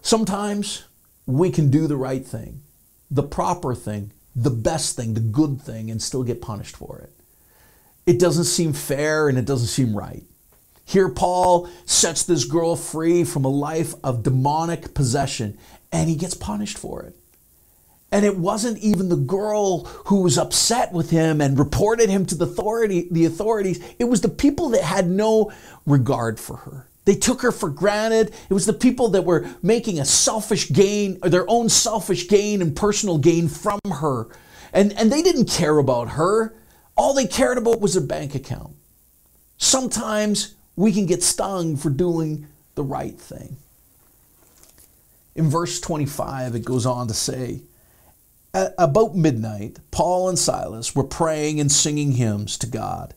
Sometimes 0.00 0.84
we 1.26 1.50
can 1.50 1.70
do 1.70 1.86
the 1.86 1.96
right 1.96 2.24
thing, 2.26 2.60
the 3.10 3.22
proper 3.22 3.74
thing, 3.74 4.12
the 4.34 4.50
best 4.50 4.96
thing, 4.96 5.14
the 5.14 5.20
good 5.20 5.60
thing, 5.60 5.90
and 5.90 6.02
still 6.02 6.22
get 6.22 6.42
punished 6.42 6.76
for 6.76 6.98
it. 6.98 7.12
It 8.04 8.18
doesn't 8.18 8.44
seem 8.44 8.72
fair 8.72 9.28
and 9.28 9.38
it 9.38 9.44
doesn't 9.44 9.68
seem 9.68 9.96
right. 9.96 10.24
Here, 10.84 11.08
Paul 11.08 11.68
sets 11.86 12.24
this 12.24 12.44
girl 12.44 12.74
free 12.74 13.24
from 13.24 13.44
a 13.44 13.48
life 13.48 13.94
of 14.02 14.24
demonic 14.24 14.94
possession, 14.94 15.56
and 15.92 16.08
he 16.08 16.16
gets 16.16 16.34
punished 16.34 16.76
for 16.76 17.02
it. 17.04 17.16
And 18.12 18.26
it 18.26 18.36
wasn't 18.36 18.78
even 18.78 19.08
the 19.08 19.16
girl 19.16 19.86
who 20.06 20.20
was 20.20 20.36
upset 20.36 20.92
with 20.92 21.08
him 21.08 21.40
and 21.40 21.58
reported 21.58 22.10
him 22.10 22.26
to 22.26 22.34
the 22.34 22.44
authority, 22.44 23.08
the 23.10 23.24
authorities. 23.24 23.82
It 23.98 24.04
was 24.04 24.20
the 24.20 24.28
people 24.28 24.68
that 24.70 24.82
had 24.82 25.08
no 25.08 25.50
regard 25.86 26.38
for 26.38 26.56
her. 26.58 26.86
They 27.06 27.14
took 27.14 27.40
her 27.40 27.50
for 27.50 27.70
granted. 27.70 28.32
It 28.48 28.54
was 28.54 28.66
the 28.66 28.74
people 28.74 29.08
that 29.08 29.24
were 29.24 29.48
making 29.62 29.98
a 29.98 30.04
selfish 30.04 30.70
gain, 30.70 31.18
or 31.22 31.30
their 31.30 31.48
own 31.48 31.70
selfish 31.70 32.28
gain 32.28 32.60
and 32.60 32.76
personal 32.76 33.16
gain 33.16 33.48
from 33.48 33.80
her. 33.90 34.28
And, 34.74 34.92
and 34.92 35.10
they 35.10 35.22
didn't 35.22 35.46
care 35.46 35.78
about 35.78 36.10
her. 36.10 36.54
All 36.96 37.14
they 37.14 37.26
cared 37.26 37.58
about 37.58 37.80
was 37.80 37.94
their 37.94 38.06
bank 38.06 38.34
account. 38.34 38.76
Sometimes 39.56 40.54
we 40.76 40.92
can 40.92 41.06
get 41.06 41.22
stung 41.22 41.76
for 41.76 41.88
doing 41.88 42.46
the 42.74 42.84
right 42.84 43.18
thing. 43.18 43.56
In 45.34 45.48
verse 45.48 45.80
25, 45.80 46.54
it 46.54 46.64
goes 46.64 46.84
on 46.84 47.08
to 47.08 47.14
say, 47.14 47.62
at 48.54 48.74
about 48.78 49.14
midnight, 49.16 49.78
Paul 49.90 50.28
and 50.28 50.38
Silas 50.38 50.94
were 50.94 51.04
praying 51.04 51.60
and 51.60 51.70
singing 51.70 52.12
hymns 52.12 52.58
to 52.58 52.66
God, 52.66 53.14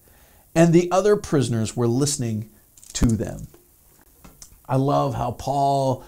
and 0.53 0.73
the 0.73 0.89
other 0.91 1.15
prisoners 1.15 1.75
were 1.75 1.87
listening 1.87 2.49
to 2.93 3.05
them. 3.05 3.47
I 4.67 4.77
love 4.77 5.15
how 5.15 5.31
Paul 5.31 6.03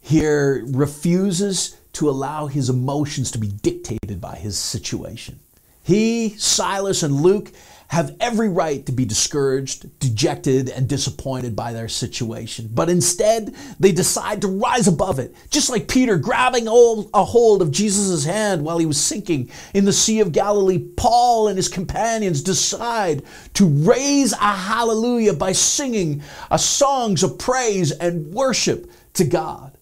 here 0.00 0.64
refuses 0.66 1.76
to 1.94 2.10
allow 2.10 2.46
his 2.46 2.68
emotions 2.68 3.30
to 3.30 3.38
be 3.38 3.48
dictated 3.48 4.20
by 4.20 4.36
his 4.36 4.58
situation. 4.58 5.38
He, 5.82 6.30
Silas, 6.30 7.02
and 7.02 7.22
Luke 7.22 7.52
have 7.94 8.16
every 8.18 8.48
right 8.48 8.84
to 8.86 8.92
be 8.92 9.04
discouraged, 9.04 9.98
dejected, 10.00 10.68
and 10.68 10.88
disappointed 10.88 11.54
by 11.54 11.72
their 11.72 11.88
situation. 11.88 12.68
But 12.72 12.90
instead, 12.90 13.54
they 13.78 13.92
decide 13.92 14.42
to 14.42 14.48
rise 14.48 14.88
above 14.88 15.20
it, 15.20 15.34
just 15.50 15.70
like 15.70 15.86
Peter 15.86 16.16
grabbing 16.16 16.66
a 16.66 17.24
hold 17.24 17.62
of 17.62 17.70
Jesus' 17.70 18.24
hand 18.24 18.64
while 18.64 18.78
he 18.78 18.86
was 18.86 19.00
sinking 19.00 19.48
in 19.72 19.84
the 19.84 19.92
Sea 19.92 20.20
of 20.20 20.32
Galilee. 20.32 20.78
Paul 20.96 21.46
and 21.46 21.56
his 21.56 21.68
companions 21.68 22.42
decide 22.42 23.22
to 23.54 23.66
raise 23.66 24.32
a 24.32 24.36
hallelujah 24.36 25.34
by 25.34 25.52
singing 25.52 26.22
a 26.50 26.58
songs 26.58 27.22
of 27.22 27.38
praise 27.38 27.92
and 27.92 28.34
worship 28.34 28.90
to 29.14 29.24
God. 29.24 29.78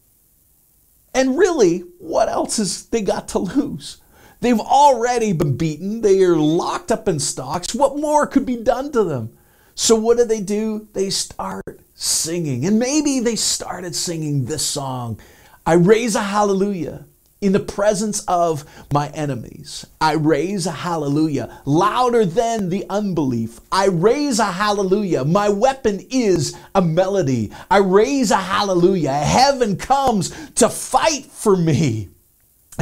And 1.15 1.39
really, 1.39 1.79
what 1.99 2.29
else 2.29 2.59
has 2.59 2.87
they 2.87 3.01
got 3.01 3.29
to 3.29 3.39
lose? 3.39 4.02
They've 4.43 4.59
already 4.59 5.33
been 5.33 5.57
beaten. 5.57 6.01
They 6.01 6.21
are 6.25 6.37
locked 6.37 6.91
up 6.91 7.07
in 7.07 7.21
stocks. 7.21 7.77
What 7.77 7.97
more 7.97 8.27
could 8.27 8.45
be 8.45 8.57
done 8.57 8.91
to 8.91 9.05
them? 9.05 9.39
So, 9.77 9.95
what 9.95 10.19
do 10.19 10.25
they 10.25 10.41
do? 10.41 10.89
They 10.95 11.11
start 11.11 11.81
singing. 11.95 12.67
And 12.67 12.79
maybe 12.79 13.21
they 13.21 13.37
started 13.37 13.95
singing 13.95 14.45
this 14.45 14.67
song 14.67 15.21
I 15.65 15.75
raise 15.75 16.17
a 16.17 16.23
hallelujah 16.23 17.07
in 17.41 17.53
the 17.53 17.61
presence 17.61 18.25
of 18.27 18.65
my 18.93 19.11
enemies. 19.11 19.87
I 20.01 20.15
raise 20.15 20.67
a 20.67 20.73
hallelujah 20.73 21.61
louder 21.65 22.25
than 22.25 22.69
the 22.69 22.85
unbelief. 22.91 23.61
I 23.71 23.87
raise 23.87 24.41
a 24.41 24.47
hallelujah. 24.47 25.25
My 25.25 25.51
weapon 25.51 26.05
is 26.11 26.57
a 26.75 26.83
melody. 26.83 27.53
I 27.71 27.79
raise 27.79 28.33
a 28.33 28.39
hallelujah. 28.39 29.13
Heaven 29.13 29.77
comes 29.77 30.31
to 30.55 30.69
fight 30.69 31.27
for 31.27 31.57
me. 31.57 32.12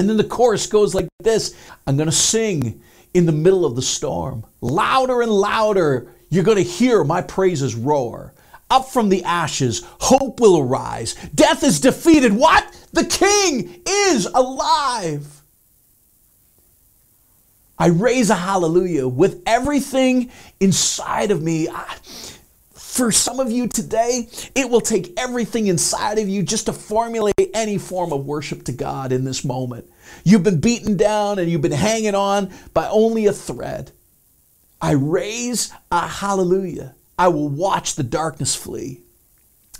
And 0.00 0.09
then 0.09 0.16
the 0.16 0.25
chorus 0.25 0.66
goes 0.66 0.95
like 0.95 1.09
this 1.19 1.54
I'm 1.87 1.99
going 1.99 2.09
to 2.09 2.12
sing 2.12 2.80
in 3.12 3.26
the 3.26 3.33
middle 3.33 3.66
of 3.66 3.76
the 3.76 3.83
storm. 3.83 4.47
Louder 4.62 5.21
and 5.21 5.30
louder, 5.30 6.11
you're 6.30 6.42
going 6.42 6.57
to 6.57 6.62
hear 6.62 7.04
my 7.04 7.21
praises 7.21 7.75
roar. 7.75 8.33
Up 8.71 8.88
from 8.88 9.11
the 9.11 9.23
ashes, 9.25 9.85
hope 10.00 10.40
will 10.40 10.59
arise. 10.59 11.16
Death 11.35 11.62
is 11.62 11.80
defeated. 11.80 12.33
What? 12.33 12.66
The 12.95 13.04
King 13.04 13.83
is 13.87 14.25
alive. 14.25 15.42
I 17.78 17.88
raise 17.88 18.30
a 18.30 18.37
hallelujah 18.37 19.07
with 19.07 19.42
everything 19.45 20.30
inside 20.61 21.30
of 21.30 21.42
me. 21.42 21.69
I, 21.69 21.95
for 23.00 23.11
some 23.11 23.40
of 23.40 23.50
you 23.50 23.66
today, 23.66 24.28
it 24.54 24.69
will 24.69 24.83
take 24.83 25.19
everything 25.19 25.69
inside 25.69 26.19
of 26.19 26.28
you 26.28 26.42
just 26.42 26.66
to 26.66 26.73
formulate 26.75 27.35
any 27.54 27.78
form 27.78 28.12
of 28.12 28.26
worship 28.26 28.62
to 28.64 28.73
God 28.73 29.11
in 29.11 29.25
this 29.25 29.42
moment. 29.42 29.90
You've 30.23 30.42
been 30.42 30.61
beaten 30.61 30.99
down 30.99 31.38
and 31.38 31.50
you've 31.50 31.62
been 31.62 31.73
hanging 31.73 32.14
on 32.14 32.52
by 32.75 32.90
only 32.90 33.25
a 33.25 33.33
thread. 33.33 33.90
I 34.83 34.90
raise 34.90 35.73
a 35.90 36.07
hallelujah. 36.07 36.95
I 37.19 37.28
will 37.28 37.49
watch 37.49 37.95
the 37.95 38.02
darkness 38.02 38.54
flee. 38.54 39.00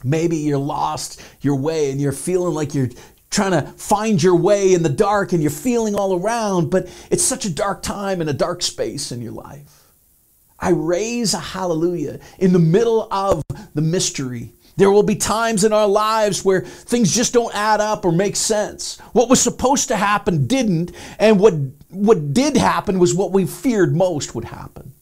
Maybe 0.03 0.39
you're 0.39 0.57
lost 0.57 1.21
your 1.43 1.57
way 1.57 1.91
and 1.91 2.01
you're 2.01 2.13
feeling 2.13 2.55
like 2.55 2.75
you're 2.75 2.89
trying 3.29 3.51
to 3.51 3.71
find 3.73 4.23
your 4.23 4.37
way 4.37 4.73
in 4.73 4.83
the 4.83 4.89
dark 4.89 5.35
and 5.35 5.43
you're 5.43 5.51
feeling 5.51 5.95
all 5.95 6.19
around, 6.19 6.71
but 6.71 6.89
it's 7.11 7.23
such 7.23 7.45
a 7.45 7.51
dark 7.51 7.83
time 7.83 8.23
and 8.23 8.31
a 8.31 8.33
dark 8.33 8.63
space 8.63 9.13
in 9.13 9.21
your 9.21 9.33
life. 9.33 9.80
I 10.61 10.71
raise 10.71 11.35
a 11.35 11.39
hallelujah 11.39 12.21
in 12.39 12.53
the 12.53 12.59
middle 12.59 13.09
of 13.11 13.43
the 13.75 13.83
mystery. 13.83 14.53
There 14.77 14.91
will 14.91 15.03
be 15.03 15.17
times 15.17 15.65
in 15.65 15.73
our 15.73 15.89
lives 15.89 16.45
where 16.45 16.61
things 16.63 17.15
just 17.15 17.33
don't 17.33 17.55
add 17.55 17.81
up 17.81 18.05
or 18.05 18.13
make 18.13 18.37
sense. 18.37 18.99
What 19.13 19.29
was 19.29 19.41
supposed 19.41 19.89
to 19.89 19.97
happen 19.97 20.47
didn't, 20.47 20.93
and 21.19 21.39
what, 21.39 21.55
what 21.89 22.33
did 22.33 22.57
happen 22.57 22.99
was 22.99 23.15
what 23.15 23.33
we 23.33 23.47
feared 23.47 23.95
most 23.95 24.35
would 24.35 24.47
happen. 24.47 24.93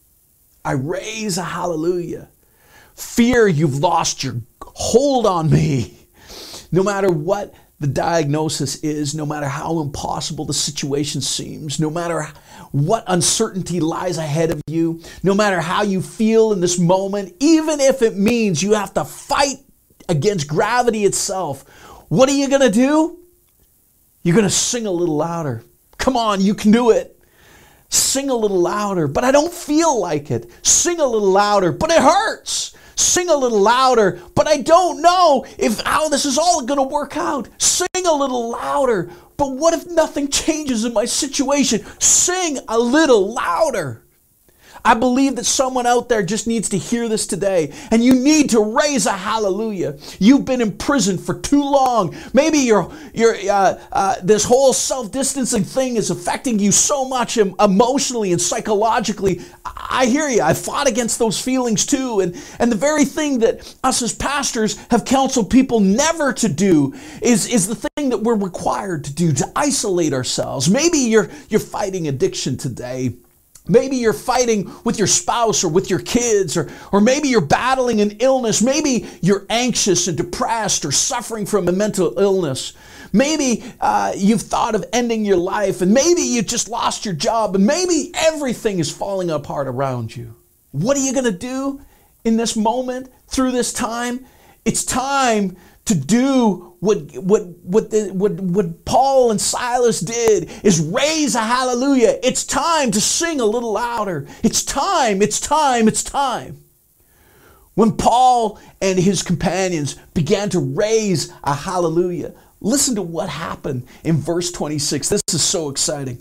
I 0.65 0.73
raise 0.73 1.39
a 1.39 1.45
hallelujah. 1.45 2.29
Fear 2.95 3.49
you've 3.49 3.79
lost 3.79 4.25
your 4.25 4.37
hold 4.63 5.27
on 5.27 5.51
me. 5.51 6.09
No 6.71 6.83
matter 6.83 7.11
what 7.11 7.55
the 7.81 7.87
diagnosis 7.87 8.77
is, 8.77 9.15
no 9.15 9.25
matter 9.25 9.47
how 9.47 9.81
impossible 9.81 10.45
the 10.45 10.55
situation 10.55 11.21
seems, 11.21 11.79
no 11.79 11.91
matter 11.91 12.29
what 12.73 13.05
uncertainty 13.07 13.79
lies 13.79 14.19
ahead 14.19 14.51
of 14.51 14.61
you, 14.67 15.01
no 15.23 15.33
matter 15.33 15.61
how 15.61 15.83
you 15.83 16.03
feel 16.03 16.53
in 16.53 16.61
this 16.61 16.79
moment, 16.79 17.35
even 17.39 17.81
if 17.81 18.03
it 18.03 18.17
means 18.17 18.63
you 18.63 18.73
have 18.73 18.93
to 18.95 19.05
fight 19.05 19.59
against 20.09 20.49
gravity 20.49 21.05
itself, 21.05 21.63
what 22.09 22.29
are 22.29 22.33
you 22.33 22.49
going 22.49 22.63
to 22.63 22.71
do? 22.71 23.19
You're 24.25 24.35
going 24.35 24.45
to 24.45 24.51
sing 24.51 24.87
a 24.87 24.91
little 24.91 25.17
louder. 25.17 25.63
Come 25.99 26.17
on, 26.17 26.41
you 26.41 26.55
can 26.55 26.73
do 26.73 26.91
it. 26.91 27.15
Sing 27.91 28.29
a 28.29 28.35
little 28.35 28.61
louder, 28.61 29.07
but 29.07 29.25
I 29.25 29.31
don't 29.31 29.53
feel 29.53 30.01
like 30.01 30.31
it. 30.31 30.51
Sing 30.67 31.01
a 31.01 31.07
little 31.07 31.31
louder, 31.31 31.73
but 31.73 31.91
it 31.91 32.03
hurts 32.03 32.75
sing 32.99 33.29
a 33.29 33.37
little 33.37 33.61
louder, 33.61 34.21
but 34.35 34.47
I 34.47 34.59
don't 34.59 35.01
know 35.01 35.47
if 35.59 35.81
how 35.81 36.09
this 36.09 36.25
is 36.25 36.39
all 36.39 36.65
going 36.65 36.79
to 36.79 36.95
work 36.95 37.17
out. 37.17 37.49
Sing 37.59 37.89
a 38.07 38.13
little 38.13 38.51
louder, 38.51 39.11
but 39.37 39.53
what 39.53 39.75
if 39.75 39.87
nothing 39.87 40.29
changes 40.29 40.85
in 40.85 40.93
my 40.93 41.05
situation? 41.05 41.85
Sing 42.01 42.59
a 42.69 42.79
little 42.79 43.33
louder. 43.33 44.03
I 44.85 44.95
believe 44.95 45.37
that 45.37 45.45
someone 45.47 45.87
out 45.87 46.09
there 46.09 46.23
just 46.23 46.47
needs 46.47 46.69
to 46.71 46.79
hear 46.79 47.09
this 47.09 47.27
today, 47.27 47.73
and 47.91 48.05
you 48.05 48.15
need 48.15 48.51
to 48.51 48.61
raise 48.61 49.07
a 49.07 49.13
hallelujah. 49.13 49.99
You've 50.19 50.45
been 50.45 50.61
in 50.61 50.77
prison 50.77 51.19
for 51.19 51.39
too 51.39 51.63
long. 51.63 52.15
Maybe 52.33 52.59
your 52.59 52.93
your 53.15 53.35
uh, 53.51 53.81
uh, 53.93 54.15
this 54.23 54.45
whole 54.45 54.73
self 54.73 55.11
distancing 55.13 55.65
thing 55.65 55.97
is 55.97 56.11
affecting 56.11 56.59
you 56.59 56.73
so 56.73 57.05
much 57.05 57.39
emotionally 57.39 58.33
and 58.33 58.41
psychologically. 58.41 59.41
I 59.65 60.07
hear 60.07 60.29
you. 60.29 60.43
I 60.43 60.55
fought 60.55 60.89
against 60.89 61.19
those 61.19 61.41
feelings 61.41 61.87
too, 61.87 62.21
and 62.21 62.37
and 62.59 62.71
the 62.71 62.77
very 62.77 63.05
thing 63.05 63.39
that 63.41 63.77
us 63.85 64.03
as 64.03 64.15
pastors 64.15 64.77
have 64.91 65.05
counseled 65.05 65.51
people 65.51 65.81
never 65.81 66.33
to 66.35 66.49
do 66.49 66.95
is 67.23 67.47
is 67.47 67.69
the 67.69 67.89
thing 67.97 68.11
that 68.11 68.19
we're 68.19 68.37
required 68.37 69.05
to 69.05 69.13
do 69.15 69.33
to 69.33 69.53
isolate 69.57 70.13
ourselves. 70.13 70.69
Maybe 70.69 70.99
you're 70.99 71.31
you're 71.49 71.61
fighting 71.61 72.09
addiction 72.09 72.57
today. 72.57 73.15
Maybe 73.69 73.97
you're 73.97 74.13
fighting 74.13 74.73
with 74.85 74.99
your 74.99 75.07
spouse 75.07 75.63
or 75.63 75.69
with 75.69 75.91
your 75.91 75.99
kids, 76.01 76.57
or, 76.57 76.71
or 76.91 77.01
maybe 77.01 77.29
you're 77.29 77.41
battling 77.41 78.01
an 78.01 78.17
illness. 78.21 78.63
Maybe 78.63 79.07
you're 79.21 79.47
anxious 79.51 80.09
and 80.09 80.17
depressed 80.17 80.85
or 80.85 80.93
suffering 80.93 81.47
from 81.47 81.69
a 81.69 81.73
mental 81.73 82.19
illness. 82.19 82.73
Maybe 83.13 83.65
uh, 83.81 84.13
you've 84.17 84.43
thought 84.43 84.75
of 84.75 84.85
ending 84.93 85.25
your 85.25 85.37
life, 85.37 85.81
and 85.81 85.93
maybe 85.93 86.23
you 86.23 86.43
just 86.43 86.69
lost 86.69 87.05
your 87.05 87.15
job, 87.15 87.55
and 87.55 87.67
maybe 87.67 88.11
everything 88.15 88.79
is 88.79 88.91
falling 88.91 89.31
apart 89.31 89.67
around 89.67 90.17
you. 90.17 90.35
What 90.73 90.97
are 90.97 91.01
you 91.01 91.13
going 91.13 91.25
to 91.25 91.33
do 91.33 91.81
in 92.25 92.37
this 92.37 92.57
moment, 92.57 93.11
through 93.27 93.53
this 93.53 93.73
time? 93.73 94.27
It's 94.65 94.85
time 94.85 95.57
to 95.89 95.95
do 95.95 96.75
what, 96.81 96.99
what, 97.17 97.47
what, 97.63 97.91
the, 97.91 98.11
what, 98.13 98.33
what 98.33 98.85
Paul 98.85 99.31
and 99.31 99.41
Silas 99.41 100.01
did 100.01 100.51
is 100.63 100.81
raise 100.81 101.35
a 101.35 101.41
hallelujah. 101.41 102.19
It's 102.23 102.45
time 102.45 102.91
to 102.93 103.01
sing 103.01 103.41
a 103.41 103.45
little 103.45 103.73
louder. 103.73 104.27
It's 104.43 104.63
time, 104.63 105.23
it's 105.23 105.41
time, 105.41 105.89
it's 105.89 106.05
time. 106.05 106.63
When 107.75 107.97
Paul 107.97 108.61
and 108.83 108.99
his 108.99 109.23
companions 109.23 109.97
began 110.13 110.51
to 110.51 110.61
raise 110.61 111.33
a 111.43 111.55
hallelujah, 111.55 112.35
listen 112.61 112.95
to 112.97 113.03
what 113.03 113.29
happened 113.29 113.87
in 114.05 114.17
verse 114.17 114.53
26. 114.53 115.09
This 115.09 115.23
is 115.33 115.43
so 115.43 115.71
exciting. 115.71 116.21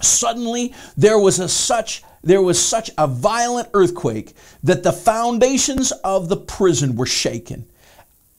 Suddenly 0.00 0.74
there 0.96 1.18
was 1.18 1.38
a 1.38 1.48
such 1.48 2.02
there 2.24 2.40
was 2.40 2.64
such 2.64 2.88
a 2.96 3.08
violent 3.08 3.68
earthquake 3.74 4.34
that 4.62 4.84
the 4.84 4.92
foundations 4.92 5.90
of 6.04 6.28
the 6.28 6.36
prison 6.36 6.94
were 6.94 7.06
shaken 7.06 7.66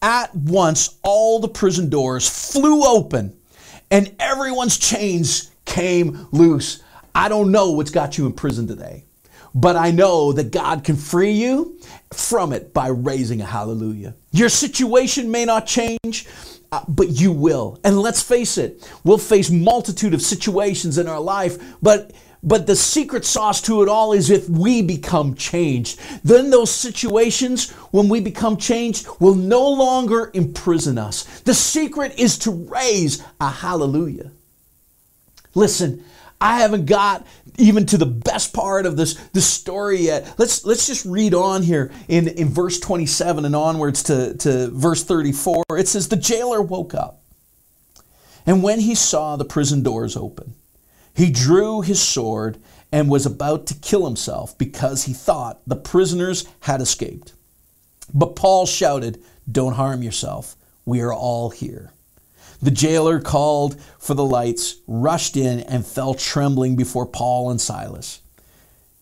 at 0.04 0.36
once 0.36 0.98
all 1.02 1.40
the 1.40 1.48
prison 1.48 1.90
doors 1.90 2.52
flew 2.52 2.84
open 2.84 3.36
and 3.90 4.14
everyone's 4.20 4.78
chains 4.78 5.50
came 5.66 6.28
loose. 6.32 6.84
I 7.16 7.30
don't 7.30 7.52
know 7.52 7.72
what's 7.72 7.90
got 7.90 8.18
you 8.18 8.26
in 8.26 8.34
prison 8.34 8.68
today, 8.68 9.06
but 9.56 9.76
I 9.76 9.92
know 9.92 10.34
that 10.34 10.52
God 10.52 10.84
can 10.84 10.98
free 10.98 11.32
you 11.32 11.80
from 12.12 12.52
it 12.54 12.74
by 12.74 12.88
raising 12.90 13.42
a 13.42 13.46
hallelujah. 13.46 14.16
Your 14.32 14.50
situation 14.50 15.32
may 15.32 15.46
not 15.46 15.66
change, 15.66 16.28
uh, 16.72 16.84
but 16.88 17.10
you 17.10 17.32
will. 17.32 17.80
And 17.84 17.98
let's 17.98 18.22
face 18.22 18.58
it, 18.58 18.88
we'll 19.04 19.18
face 19.18 19.50
multitude 19.50 20.14
of 20.14 20.22
situations 20.22 20.98
in 20.98 21.08
our 21.08 21.22
life, 21.22 21.58
but 21.82 22.12
but 22.44 22.68
the 22.68 22.76
secret 22.76 23.24
sauce 23.24 23.62
to 23.62 23.82
it 23.82 23.90
all 23.90 24.12
is 24.12 24.30
if 24.30 24.50
we 24.50 24.82
become 24.82 25.34
changed. 25.34 26.00
Then 26.24 26.50
those 26.50 26.72
situations, 26.72 27.72
when 27.92 28.10
we 28.10 28.20
become 28.20 28.58
changed, 28.58 29.08
will 29.20 29.36
no 29.36 29.70
longer 29.70 30.30
imprison 30.34 30.98
us. 30.98 31.24
The 31.42 31.54
secret 31.54 32.20
is 32.20 32.38
to 32.40 32.52
raise 32.52 33.24
a 33.40 33.50
hallelujah. 33.50 34.32
Listen, 35.56 36.04
I 36.42 36.60
haven't 36.60 36.88
got 36.88 37.26
even 37.58 37.86
to 37.86 37.98
the 37.98 38.06
best 38.06 38.54
part 38.54 38.86
of 38.86 38.98
this, 38.98 39.14
this 39.32 39.46
story 39.46 40.02
yet. 40.02 40.36
Let's, 40.38 40.66
let's 40.66 40.86
just 40.86 41.06
read 41.06 41.34
on 41.34 41.64
here 41.64 41.92
in, 42.10 42.28
in 42.28 42.50
verse 42.50 42.80
27 42.80 43.46
and 43.46 43.56
onwards 43.56 44.04
to, 44.04 44.36
to 44.40 44.70
verse 44.72 45.04
34. 45.06 45.64
It 45.78 45.88
says, 45.88 46.10
The 46.10 46.18
jailer 46.18 46.62
woke 46.62 46.94
up, 46.94 47.22
and 48.46 48.62
when 48.62 48.82
he 48.82 48.96
saw 48.96 49.38
the 49.38 49.46
prison 49.46 49.84
doors 49.84 50.18
open, 50.18 50.56
he 51.14 51.30
drew 51.30 51.82
his 51.82 52.02
sword 52.02 52.58
and 52.92 53.10
was 53.10 53.26
about 53.26 53.66
to 53.68 53.76
kill 53.76 54.06
himself 54.06 54.58
because 54.58 55.04
he 55.04 55.14
thought 55.14 55.62
the 55.66 55.76
prisoners 55.76 56.46
had 56.62 56.82
escaped. 56.82 57.34
But 58.14 58.36
Paul 58.36 58.66
shouted, 58.66 59.22
Don't 59.52 59.74
harm 59.74 60.04
yourself. 60.04 60.56
We 60.86 61.02
are 61.02 61.14
all 61.14 61.50
here. 61.50 61.92
The 62.62 62.72
jailer 62.72 63.20
called 63.20 63.80
for 64.00 64.14
the 64.14 64.24
lights, 64.24 64.78
rushed 64.88 65.36
in, 65.36 65.62
and 65.62 65.86
fell 65.86 66.14
trembling 66.14 66.76
before 66.76 67.06
Paul 67.06 67.50
and 67.50 67.60
Silas. 67.60 68.22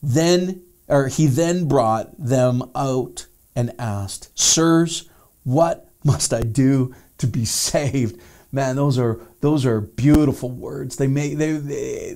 Then, 0.02 0.64
or 0.88 1.08
he 1.08 1.28
then 1.28 1.68
brought 1.68 2.12
them 2.18 2.64
out 2.76 3.28
and 3.56 3.74
asked, 3.78 4.38
Sirs, 4.40 5.10
what 5.44 5.90
must 6.04 6.34
I 6.34 6.42
do 6.42 6.96
to 7.20 7.28
be 7.28 7.46
saved? 7.46 8.20
Man, 8.52 8.76
those 8.76 8.98
are 9.00 9.20
those 9.40 9.66
are 9.66 9.82
beautiful 9.82 10.50
words. 10.50 10.98
They 10.98 11.08
make 11.08 11.38
they, 11.38 11.54
they 11.54 12.16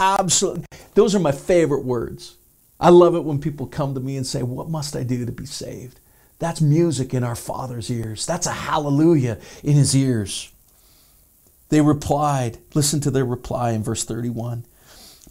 absolutely 0.00 0.64
those 0.94 1.14
are 1.14 1.20
my 1.20 1.32
favorite 1.32 1.84
words. 1.84 2.36
I 2.80 2.90
love 2.90 3.14
it 3.14 3.24
when 3.24 3.40
people 3.40 3.66
come 3.66 3.94
to 3.94 4.00
me 4.00 4.16
and 4.16 4.26
say, 4.26 4.42
"What 4.42 4.68
must 4.68 4.96
I 4.96 5.04
do 5.04 5.24
to 5.24 5.32
be 5.32 5.46
saved?" 5.46 6.00
That's 6.40 6.60
music 6.60 7.14
in 7.14 7.22
our 7.22 7.36
Father's 7.36 7.88
ears. 7.88 8.26
That's 8.26 8.48
a 8.48 8.52
hallelujah 8.52 9.38
in 9.62 9.74
his 9.74 9.94
ears. 9.94 10.50
They 11.68 11.80
replied, 11.80 12.58
listen 12.74 13.00
to 13.02 13.10
their 13.10 13.24
reply 13.24 13.70
in 13.70 13.82
verse 13.84 14.04
31 14.04 14.66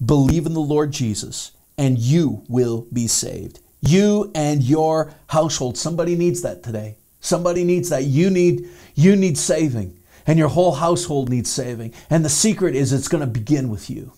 Believe 0.04 0.46
in 0.46 0.54
the 0.54 0.62
Lord 0.62 0.92
Jesus, 0.92 1.52
and 1.78 2.00
you 2.00 2.44
will 2.48 2.88
be 2.94 3.08
saved. 3.08 3.60
You 3.82 4.32
and 4.34 4.64
your 4.64 5.14
household. 5.28 5.78
Somebody 5.78 6.16
needs 6.16 6.42
that 6.44 6.64
today. 6.64 6.96
Somebody 7.22 7.64
needs 7.64 7.90
that. 7.90 8.04
You 8.04 8.30
need, 8.30 8.68
you 8.96 9.16
need 9.16 9.38
saving, 9.38 9.98
and 10.28 10.38
your 10.38 10.50
whole 10.50 10.74
household 10.74 11.30
needs 11.30 11.50
saving. 11.50 11.94
And 12.10 12.26
the 12.26 12.30
secret 12.30 12.76
is 12.76 12.92
it's 12.92 13.08
going 13.08 13.22
to 13.22 13.28
begin 13.28 13.70
with 13.70 13.90
you. 13.90 14.12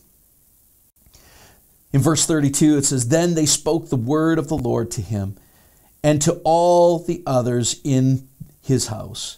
In 1.91 2.01
verse 2.01 2.25
32, 2.25 2.77
it 2.77 2.85
says, 2.85 3.09
Then 3.09 3.35
they 3.35 3.45
spoke 3.45 3.89
the 3.89 3.95
word 3.95 4.39
of 4.39 4.47
the 4.47 4.57
Lord 4.57 4.89
to 4.91 5.01
him 5.01 5.37
and 6.03 6.21
to 6.23 6.41
all 6.43 6.99
the 6.99 7.21
others 7.27 7.79
in 7.83 8.27
his 8.61 8.87
house. 8.87 9.37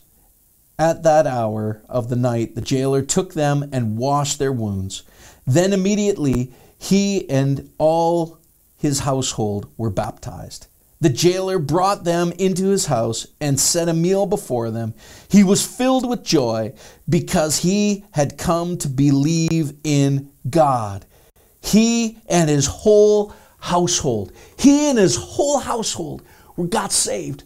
At 0.77 1.03
that 1.03 1.27
hour 1.27 1.81
of 1.89 2.09
the 2.09 2.15
night, 2.15 2.55
the 2.55 2.61
jailer 2.61 3.01
took 3.01 3.33
them 3.33 3.69
and 3.71 3.97
washed 3.97 4.39
their 4.39 4.51
wounds. 4.51 5.03
Then 5.45 5.73
immediately 5.73 6.53
he 6.77 7.29
and 7.29 7.69
all 7.77 8.39
his 8.77 8.99
household 8.99 9.69
were 9.77 9.89
baptized. 9.89 10.67
The 11.05 11.11
jailer 11.11 11.59
brought 11.59 12.03
them 12.03 12.31
into 12.39 12.69
his 12.69 12.87
house 12.87 13.27
and 13.39 13.59
set 13.59 13.89
a 13.89 13.93
meal 13.93 14.25
before 14.25 14.71
them. 14.71 14.95
He 15.29 15.43
was 15.43 15.63
filled 15.63 16.09
with 16.09 16.23
joy 16.23 16.73
because 17.07 17.59
he 17.59 18.05
had 18.09 18.39
come 18.39 18.79
to 18.79 18.89
believe 18.89 19.73
in 19.83 20.31
God. 20.49 21.05
He 21.61 22.17
and 22.27 22.49
his 22.49 22.65
whole 22.65 23.35
household, 23.59 24.31
he 24.57 24.89
and 24.89 24.97
his 24.97 25.15
whole 25.15 25.59
household 25.59 26.23
were 26.57 26.65
got 26.65 26.91
saved, 26.91 27.43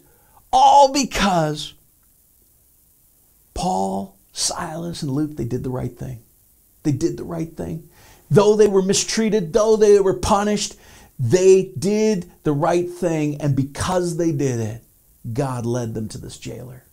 all 0.50 0.94
because 0.94 1.74
Paul, 3.52 4.16
Silas, 4.32 5.02
and 5.02 5.10
Luke, 5.10 5.36
they 5.36 5.44
did 5.44 5.64
the 5.64 5.68
right 5.68 5.94
thing. 5.94 6.22
They 6.82 6.92
did 6.92 7.18
the 7.18 7.24
right 7.24 7.54
thing. 7.54 7.90
Though 8.30 8.56
they 8.56 8.68
were 8.68 8.80
mistreated, 8.80 9.52
though 9.52 9.76
they 9.76 10.00
were 10.00 10.14
punished, 10.14 10.76
they 11.20 11.70
did 11.78 12.30
the 12.44 12.52
right 12.52 12.88
thing. 12.88 13.40
And 13.42 13.54
because 13.54 14.16
they 14.16 14.32
did 14.32 14.58
it, 14.58 14.82
God 15.30 15.66
led 15.66 15.92
them 15.92 16.08
to 16.08 16.18
this 16.18 16.38
jailer. 16.38 16.84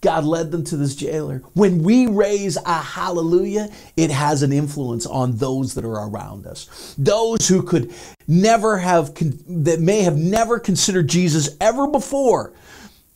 God 0.00 0.24
led 0.24 0.50
them 0.50 0.64
to 0.64 0.76
this 0.76 0.94
jailer. 0.94 1.42
When 1.52 1.82
we 1.82 2.06
raise 2.06 2.56
a 2.56 2.80
hallelujah, 2.80 3.68
it 3.96 4.10
has 4.10 4.42
an 4.42 4.52
influence 4.52 5.04
on 5.04 5.36
those 5.36 5.74
that 5.74 5.84
are 5.84 6.08
around 6.08 6.46
us. 6.46 6.94
Those 6.96 7.48
who 7.48 7.62
could 7.62 7.92
never 8.26 8.78
have, 8.78 9.12
that 9.14 9.80
may 9.80 10.02
have 10.02 10.16
never 10.16 10.58
considered 10.58 11.08
Jesus 11.08 11.50
ever 11.60 11.86
before, 11.86 12.54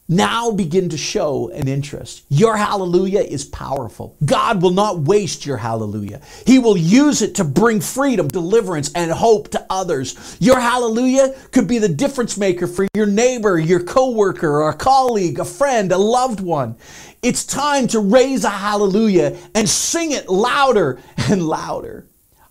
now 0.08 0.50
begin 0.50 0.90
to 0.90 0.98
show 0.98 1.48
an 1.50 1.66
interest. 1.66 2.24
Your 2.28 2.56
hallelujah 2.56 3.20
is 3.20 3.44
powerful. 3.44 4.16
God 4.24 4.60
will 4.60 4.70
not 4.70 5.00
waste 5.00 5.46
your 5.46 5.56
hallelujah. 5.56 6.20
He 6.46 6.58
will 6.58 6.76
use 6.76 7.22
it 7.22 7.34
to 7.36 7.44
bring 7.44 7.80
freedom, 7.80 8.28
deliverance, 8.28 8.92
and 8.94 9.10
hope 9.10 9.48
to 9.50 9.66
others. 9.70 10.36
Your 10.40 10.60
hallelujah 10.60 11.34
could 11.52 11.66
be 11.66 11.78
the 11.78 11.88
difference 11.88 12.36
maker 12.36 12.66
for 12.66 12.86
your 12.94 13.06
neighbor, 13.06 13.58
your 13.58 13.82
coworker, 13.82 14.60
or 14.62 14.70
a 14.70 14.74
colleague, 14.74 15.38
a 15.38 15.44
friend, 15.44 15.90
a 15.90 15.98
loved 15.98 16.40
one. 16.40 16.76
It's 17.22 17.44
time 17.44 17.88
to 17.88 18.00
raise 18.00 18.44
a 18.44 18.50
hallelujah 18.50 19.38
and 19.54 19.66
sing 19.66 20.12
it 20.12 20.28
louder 20.28 21.00
and 21.30 21.42
louder. 21.46 22.06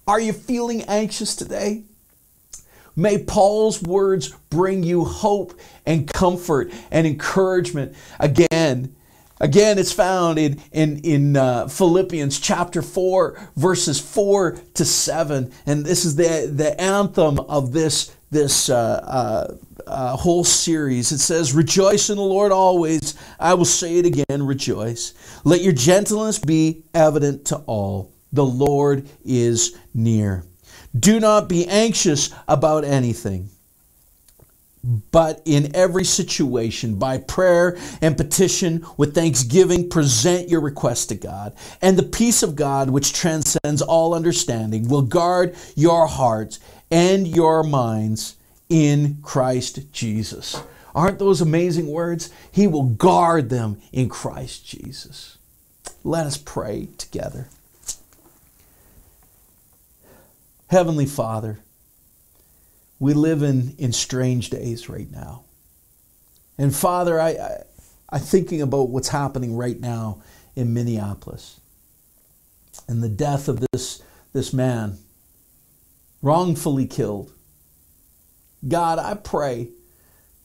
Are 0.07 0.19
you 0.19 0.33
feeling 0.33 0.81
anxious 0.83 1.35
today? 1.35 1.83
May 2.95 3.23
Paul's 3.23 3.81
words 3.81 4.29
bring 4.49 4.83
you 4.83 5.03
hope 5.03 5.59
and 5.85 6.07
comfort 6.07 6.71
and 6.91 7.07
encouragement. 7.07 7.95
Again, 8.19 8.95
again, 9.39 9.79
it's 9.79 9.91
found 9.91 10.37
in 10.37 10.61
in 10.71 10.99
in 10.99 11.37
uh, 11.37 11.67
Philippians 11.67 12.39
chapter 12.39 12.81
four, 12.81 13.39
verses 13.55 13.99
four 13.99 14.59
to 14.75 14.85
seven, 14.85 15.51
and 15.65 15.85
this 15.85 16.05
is 16.05 16.15
the 16.15 16.49
the 16.53 16.79
anthem 16.79 17.39
of 17.39 17.71
this 17.73 18.15
this 18.33 18.69
uh, 18.69 18.75
uh, 18.75 19.55
uh, 19.87 20.15
whole 20.17 20.43
series. 20.43 21.11
It 21.11 21.19
says, 21.19 21.53
Rejoice 21.53 22.09
in 22.09 22.17
the 22.17 22.23
Lord 22.23 22.51
always. 22.51 23.15
I 23.39 23.53
will 23.53 23.65
say 23.65 23.99
it 23.99 24.05
again, 24.05 24.45
rejoice. 24.45 25.13
Let 25.43 25.61
your 25.61 25.73
gentleness 25.73 26.39
be 26.39 26.83
evident 26.93 27.45
to 27.45 27.57
all. 27.57 28.11
The 28.33 28.45
Lord 28.45 29.07
is 29.23 29.77
near. 29.93 30.43
Do 30.97 31.19
not 31.19 31.49
be 31.49 31.67
anxious 31.67 32.29
about 32.47 32.83
anything, 32.83 33.49
but 35.11 35.41
in 35.45 35.75
every 35.75 36.03
situation, 36.03 36.95
by 36.95 37.17
prayer 37.17 37.77
and 38.01 38.15
petition 38.15 38.85
with 38.97 39.15
thanksgiving, 39.15 39.89
present 39.89 40.49
your 40.49 40.61
request 40.61 41.09
to 41.09 41.15
God. 41.15 41.55
And 41.81 41.97
the 41.97 42.03
peace 42.03 42.43
of 42.43 42.55
God, 42.55 42.89
which 42.89 43.13
transcends 43.13 43.81
all 43.81 44.13
understanding, 44.13 44.87
will 44.87 45.01
guard 45.01 45.55
your 45.75 46.05
hearts 46.05 46.59
and 46.91 47.27
your 47.27 47.63
minds 47.63 48.35
in 48.69 49.17
Christ 49.21 49.91
Jesus. 49.91 50.61
Aren't 50.93 51.19
those 51.19 51.41
amazing 51.41 51.87
words? 51.87 52.29
He 52.51 52.67
will 52.67 52.83
guard 52.83 53.49
them 53.49 53.81
in 53.91 54.09
Christ 54.09 54.65
Jesus. 54.65 55.37
Let 56.03 56.27
us 56.27 56.37
pray 56.37 56.89
together. 56.97 57.47
Heavenly 60.73 61.05
Father, 61.05 61.59
we 62.97 63.13
live 63.13 63.43
in, 63.43 63.75
in 63.77 63.93
strange 63.93 64.49
days 64.49 64.89
right 64.89 65.11
now. 65.11 65.43
And 66.57 66.75
Father, 66.75 67.19
I, 67.19 67.29
I, 67.29 67.63
I'm 68.09 68.19
thinking 68.19 68.59
about 68.59 68.89
what's 68.89 69.09
happening 69.09 69.55
right 69.55 69.79
now 69.79 70.23
in 70.55 70.73
Minneapolis 70.73 71.59
and 72.87 73.03
the 73.03 73.07
death 73.07 73.47
of 73.47 73.63
this, 73.71 74.01
this 74.33 74.51
man, 74.51 74.97
wrongfully 76.23 76.87
killed. 76.87 77.31
God, 78.67 78.97
I 78.97 79.13
pray 79.13 79.67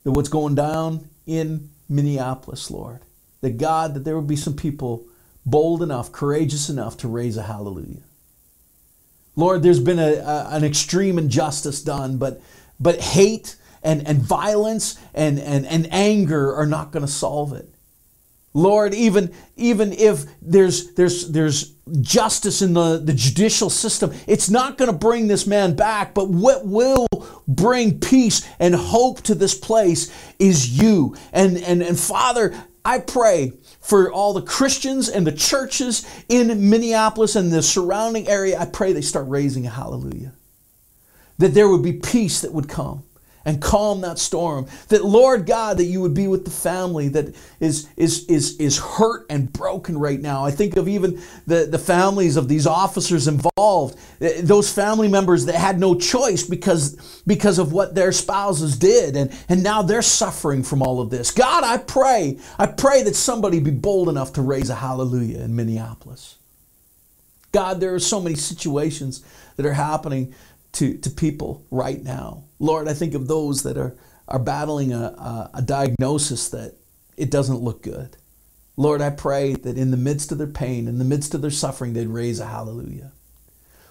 that 0.03 0.11
what's 0.11 0.29
going 0.29 0.53
down 0.53 1.09
in 1.25 1.71
Minneapolis, 1.89 2.69
Lord, 2.69 2.99
that 3.41 3.57
God, 3.57 3.95
that 3.95 4.03
there 4.03 4.13
will 4.13 4.21
be 4.21 4.35
some 4.35 4.55
people 4.55 5.07
bold 5.43 5.81
enough, 5.81 6.11
courageous 6.11 6.69
enough 6.69 6.97
to 6.97 7.07
raise 7.07 7.35
a 7.35 7.41
hallelujah. 7.41 8.03
Lord, 9.39 9.63
there's 9.63 9.79
been 9.79 9.99
a, 9.99 10.15
a, 10.15 10.49
an 10.51 10.65
extreme 10.65 11.17
injustice 11.17 11.81
done, 11.81 12.17
but, 12.17 12.41
but 12.77 12.99
hate 12.99 13.55
and, 13.81 14.05
and 14.05 14.19
violence 14.21 14.99
and, 15.13 15.39
and, 15.39 15.65
and 15.65 15.87
anger 15.93 16.53
are 16.53 16.65
not 16.65 16.91
going 16.91 17.05
to 17.05 17.11
solve 17.11 17.53
it. 17.53 17.73
Lord, 18.53 18.93
even, 18.93 19.33
even 19.55 19.93
if 19.93 20.25
there's, 20.41 20.93
there's, 20.95 21.29
there's 21.29 21.71
justice 22.01 22.61
in 22.61 22.73
the, 22.73 22.97
the 22.97 23.13
judicial 23.13 23.69
system, 23.69 24.11
it's 24.27 24.49
not 24.49 24.77
going 24.77 24.91
to 24.91 24.97
bring 24.97 25.27
this 25.27 25.47
man 25.47 25.73
back. 25.73 26.13
But 26.13 26.29
what 26.29 26.65
will 26.65 27.07
bring 27.47 28.01
peace 28.01 28.45
and 28.59 28.75
hope 28.75 29.21
to 29.21 29.35
this 29.35 29.57
place 29.57 30.11
is 30.37 30.77
you. 30.77 31.15
And, 31.31 31.57
and, 31.59 31.81
and 31.81 31.97
Father, 31.97 32.53
I 32.83 32.99
pray 32.99 33.53
for 33.81 34.11
all 34.11 34.33
the 34.33 34.41
Christians 34.41 35.09
and 35.09 35.25
the 35.25 35.31
churches 35.31 36.05
in 36.27 36.69
Minneapolis 36.69 37.35
and 37.35 37.51
the 37.51 37.61
surrounding 37.61 38.27
area. 38.27 38.59
I 38.59 38.65
pray 38.65 38.93
they 38.93 39.01
start 39.01 39.27
raising 39.27 39.65
a 39.65 39.69
hallelujah. 39.69 40.33
That 41.37 41.53
there 41.53 41.69
would 41.69 41.83
be 41.83 41.93
peace 41.93 42.41
that 42.41 42.53
would 42.53 42.67
come 42.67 43.03
and 43.45 43.61
calm 43.61 44.01
that 44.01 44.19
storm. 44.19 44.67
That 44.89 45.05
Lord 45.05 45.45
God, 45.45 45.77
that 45.77 45.85
you 45.85 46.01
would 46.01 46.13
be 46.13 46.27
with 46.27 46.45
the 46.45 46.51
family 46.51 47.07
that 47.09 47.35
is 47.59 47.87
is 47.97 48.25
is 48.25 48.57
is 48.57 48.77
hurt 48.77 49.25
and 49.29 49.51
broken 49.51 49.97
right 49.97 50.19
now. 50.19 50.45
I 50.45 50.51
think 50.51 50.77
of 50.77 50.87
even 50.87 51.21
the, 51.47 51.65
the 51.65 51.79
families 51.79 52.37
of 52.37 52.47
these 52.47 52.67
officers 52.67 53.27
involved, 53.27 53.97
eh, 54.21 54.41
those 54.43 54.71
family 54.71 55.07
members 55.07 55.45
that 55.45 55.55
had 55.55 55.79
no 55.79 55.95
choice 55.95 56.43
because 56.43 57.21
because 57.25 57.59
of 57.59 57.71
what 57.71 57.95
their 57.95 58.11
spouses 58.11 58.77
did, 58.77 59.15
and, 59.15 59.31
and 59.47 59.63
now 59.63 59.81
they're 59.81 60.01
suffering 60.01 60.63
from 60.63 60.81
all 60.81 60.99
of 61.01 61.09
this. 61.09 61.31
God, 61.31 61.63
I 61.63 61.77
pray, 61.77 62.39
I 62.57 62.65
pray 62.67 63.03
that 63.03 63.15
somebody 63.15 63.59
be 63.59 63.71
bold 63.71 64.09
enough 64.09 64.33
to 64.33 64.41
raise 64.41 64.69
a 64.69 64.75
hallelujah 64.75 65.39
in 65.39 65.55
Minneapolis. 65.55 66.35
God, 67.51 67.79
there 67.79 67.95
are 67.95 67.99
so 67.99 68.21
many 68.21 68.35
situations 68.35 69.23
that 69.55 69.65
are 69.65 69.73
happening 69.73 70.35
to, 70.73 70.97
to 70.97 71.09
people 71.09 71.65
right 71.71 72.03
now. 72.03 72.43
Lord, 72.59 72.87
I 72.87 72.93
think 72.93 73.13
of 73.13 73.27
those 73.27 73.63
that 73.63 73.77
are, 73.77 73.95
are 74.27 74.39
battling 74.39 74.93
a, 74.93 74.97
a, 74.97 75.51
a 75.55 75.61
diagnosis 75.61 76.49
that 76.49 76.75
it 77.17 77.31
doesn't 77.31 77.61
look 77.61 77.81
good. 77.81 78.17
Lord, 78.77 79.01
I 79.01 79.09
pray 79.09 79.53
that 79.53 79.77
in 79.77 79.91
the 79.91 79.97
midst 79.97 80.31
of 80.31 80.37
their 80.37 80.47
pain, 80.47 80.87
in 80.87 80.99
the 80.99 81.05
midst 81.05 81.33
of 81.33 81.41
their 81.41 81.51
suffering, 81.51 81.93
they'd 81.93 82.07
raise 82.07 82.39
a 82.39 82.45
hallelujah. 82.45 83.11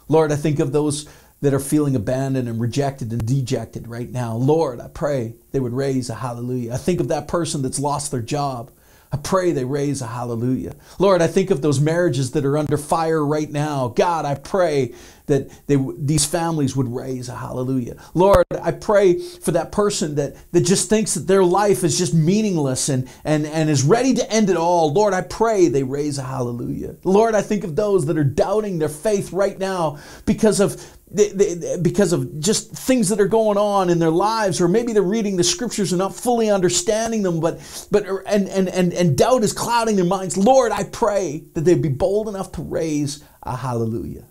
Lord, 0.08 0.32
I 0.32 0.36
think 0.36 0.60
of 0.60 0.72
those 0.72 1.06
that 1.40 1.54
are 1.54 1.60
feeling 1.60 1.94
abandoned 1.94 2.48
and 2.48 2.60
rejected 2.60 3.12
and 3.12 3.24
dejected 3.24 3.86
right 3.86 4.10
now. 4.10 4.34
Lord, 4.34 4.80
I 4.80 4.88
pray 4.88 5.34
they 5.52 5.60
would 5.60 5.74
raise 5.74 6.10
a 6.10 6.14
hallelujah. 6.14 6.72
I 6.72 6.78
think 6.78 7.00
of 7.00 7.08
that 7.08 7.28
person 7.28 7.62
that's 7.62 7.78
lost 7.78 8.10
their 8.10 8.22
job. 8.22 8.70
I 9.12 9.16
pray 9.18 9.52
they 9.52 9.64
raise 9.64 10.02
a 10.02 10.06
hallelujah. 10.06 10.74
Lord, 10.98 11.22
I 11.22 11.28
think 11.28 11.50
of 11.50 11.62
those 11.62 11.80
marriages 11.80 12.32
that 12.32 12.44
are 12.44 12.58
under 12.58 12.76
fire 12.76 13.24
right 13.24 13.50
now. 13.50 13.88
God, 13.88 14.24
I 14.24 14.34
pray 14.34 14.94
that 15.28 15.66
they, 15.66 15.76
these 15.98 16.26
families 16.26 16.76
would 16.76 16.88
raise 16.88 17.28
a 17.28 17.36
hallelujah. 17.36 17.96
Lord, 18.14 18.44
I 18.60 18.72
pray 18.72 19.18
for 19.18 19.52
that 19.52 19.72
person 19.72 20.16
that, 20.16 20.36
that 20.52 20.62
just 20.62 20.88
thinks 20.88 21.14
that 21.14 21.26
their 21.26 21.44
life 21.44 21.84
is 21.84 21.96
just 21.96 22.12
meaningless 22.12 22.88
and, 22.88 23.08
and, 23.24 23.46
and 23.46 23.70
is 23.70 23.84
ready 23.84 24.14
to 24.14 24.30
end 24.30 24.50
it 24.50 24.56
all. 24.56 24.92
Lord, 24.92 25.14
I 25.14 25.22
pray 25.22 25.68
they 25.68 25.84
raise 25.84 26.18
a 26.18 26.22
hallelujah. 26.22 26.96
Lord, 27.04 27.34
I 27.34 27.42
think 27.42 27.64
of 27.64 27.76
those 27.76 28.06
that 28.06 28.18
are 28.18 28.24
doubting 28.24 28.78
their 28.78 28.88
faith 28.88 29.32
right 29.32 29.58
now 29.58 29.98
because 30.26 30.60
of 30.60 30.84
they, 31.10 31.28
they, 31.30 31.78
because 31.80 32.12
of 32.12 32.38
just 32.38 32.70
things 32.72 33.08
that 33.08 33.20
are 33.20 33.28
going 33.28 33.56
on 33.56 33.88
in 33.88 33.98
their 33.98 34.10
lives, 34.10 34.60
or 34.60 34.68
maybe 34.68 34.92
they're 34.92 35.02
reading 35.02 35.36
the 35.36 35.44
scriptures 35.44 35.92
and 35.92 35.98
not 35.98 36.14
fully 36.14 36.50
understanding 36.50 37.22
them, 37.22 37.40
but 37.40 37.60
but 37.90 38.04
and 38.26 38.48
and 38.48 38.68
and, 38.68 38.92
and 38.92 39.16
doubt 39.16 39.42
is 39.42 39.52
clouding 39.54 39.96
their 39.96 40.04
minds. 40.04 40.36
Lord, 40.36 40.70
I 40.70 40.84
pray 40.84 41.44
that 41.54 41.62
they'd 41.62 41.80
be 41.80 41.88
bold 41.88 42.28
enough 42.28 42.52
to 42.52 42.62
raise 42.62 43.24
a 43.42 43.56
hallelujah. 43.56 44.27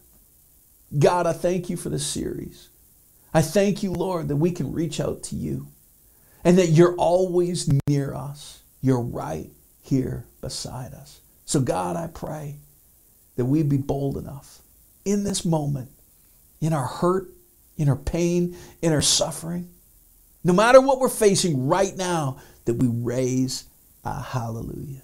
God, 0.97 1.27
I 1.27 1.33
thank 1.33 1.69
you 1.69 1.77
for 1.77 1.89
this 1.89 2.05
series. 2.05 2.69
I 3.33 3.41
thank 3.41 3.83
you, 3.83 3.91
Lord, 3.91 4.29
that 4.29 4.37
we 4.37 4.51
can 4.51 4.71
reach 4.71 4.99
out 4.99 5.23
to 5.23 5.35
you 5.35 5.67
and 6.43 6.57
that 6.57 6.67
you're 6.67 6.95
always 6.95 7.69
near 7.87 8.13
us. 8.13 8.61
You're 8.81 9.01
right 9.01 9.49
here 9.81 10.25
beside 10.41 10.93
us. 10.93 11.19
So, 11.45 11.59
God, 11.59 11.95
I 11.95 12.07
pray 12.07 12.55
that 13.35 13.45
we 13.45 13.63
be 13.63 13.77
bold 13.77 14.17
enough 14.17 14.59
in 15.05 15.23
this 15.23 15.45
moment, 15.45 15.89
in 16.61 16.73
our 16.73 16.87
hurt, 16.87 17.29
in 17.77 17.89
our 17.89 17.95
pain, 17.95 18.55
in 18.81 18.91
our 18.91 19.01
suffering, 19.01 19.69
no 20.43 20.53
matter 20.53 20.79
what 20.81 20.99
we're 20.99 21.09
facing 21.09 21.67
right 21.67 21.95
now, 21.95 22.39
that 22.65 22.75
we 22.75 22.87
raise 22.87 23.65
a 24.03 24.21
hallelujah. 24.21 25.01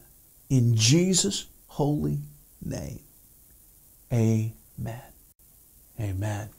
In 0.50 0.76
Jesus' 0.76 1.46
holy 1.67 2.19
name, 2.63 3.00
amen. 4.12 5.12
Amen. 5.99 6.49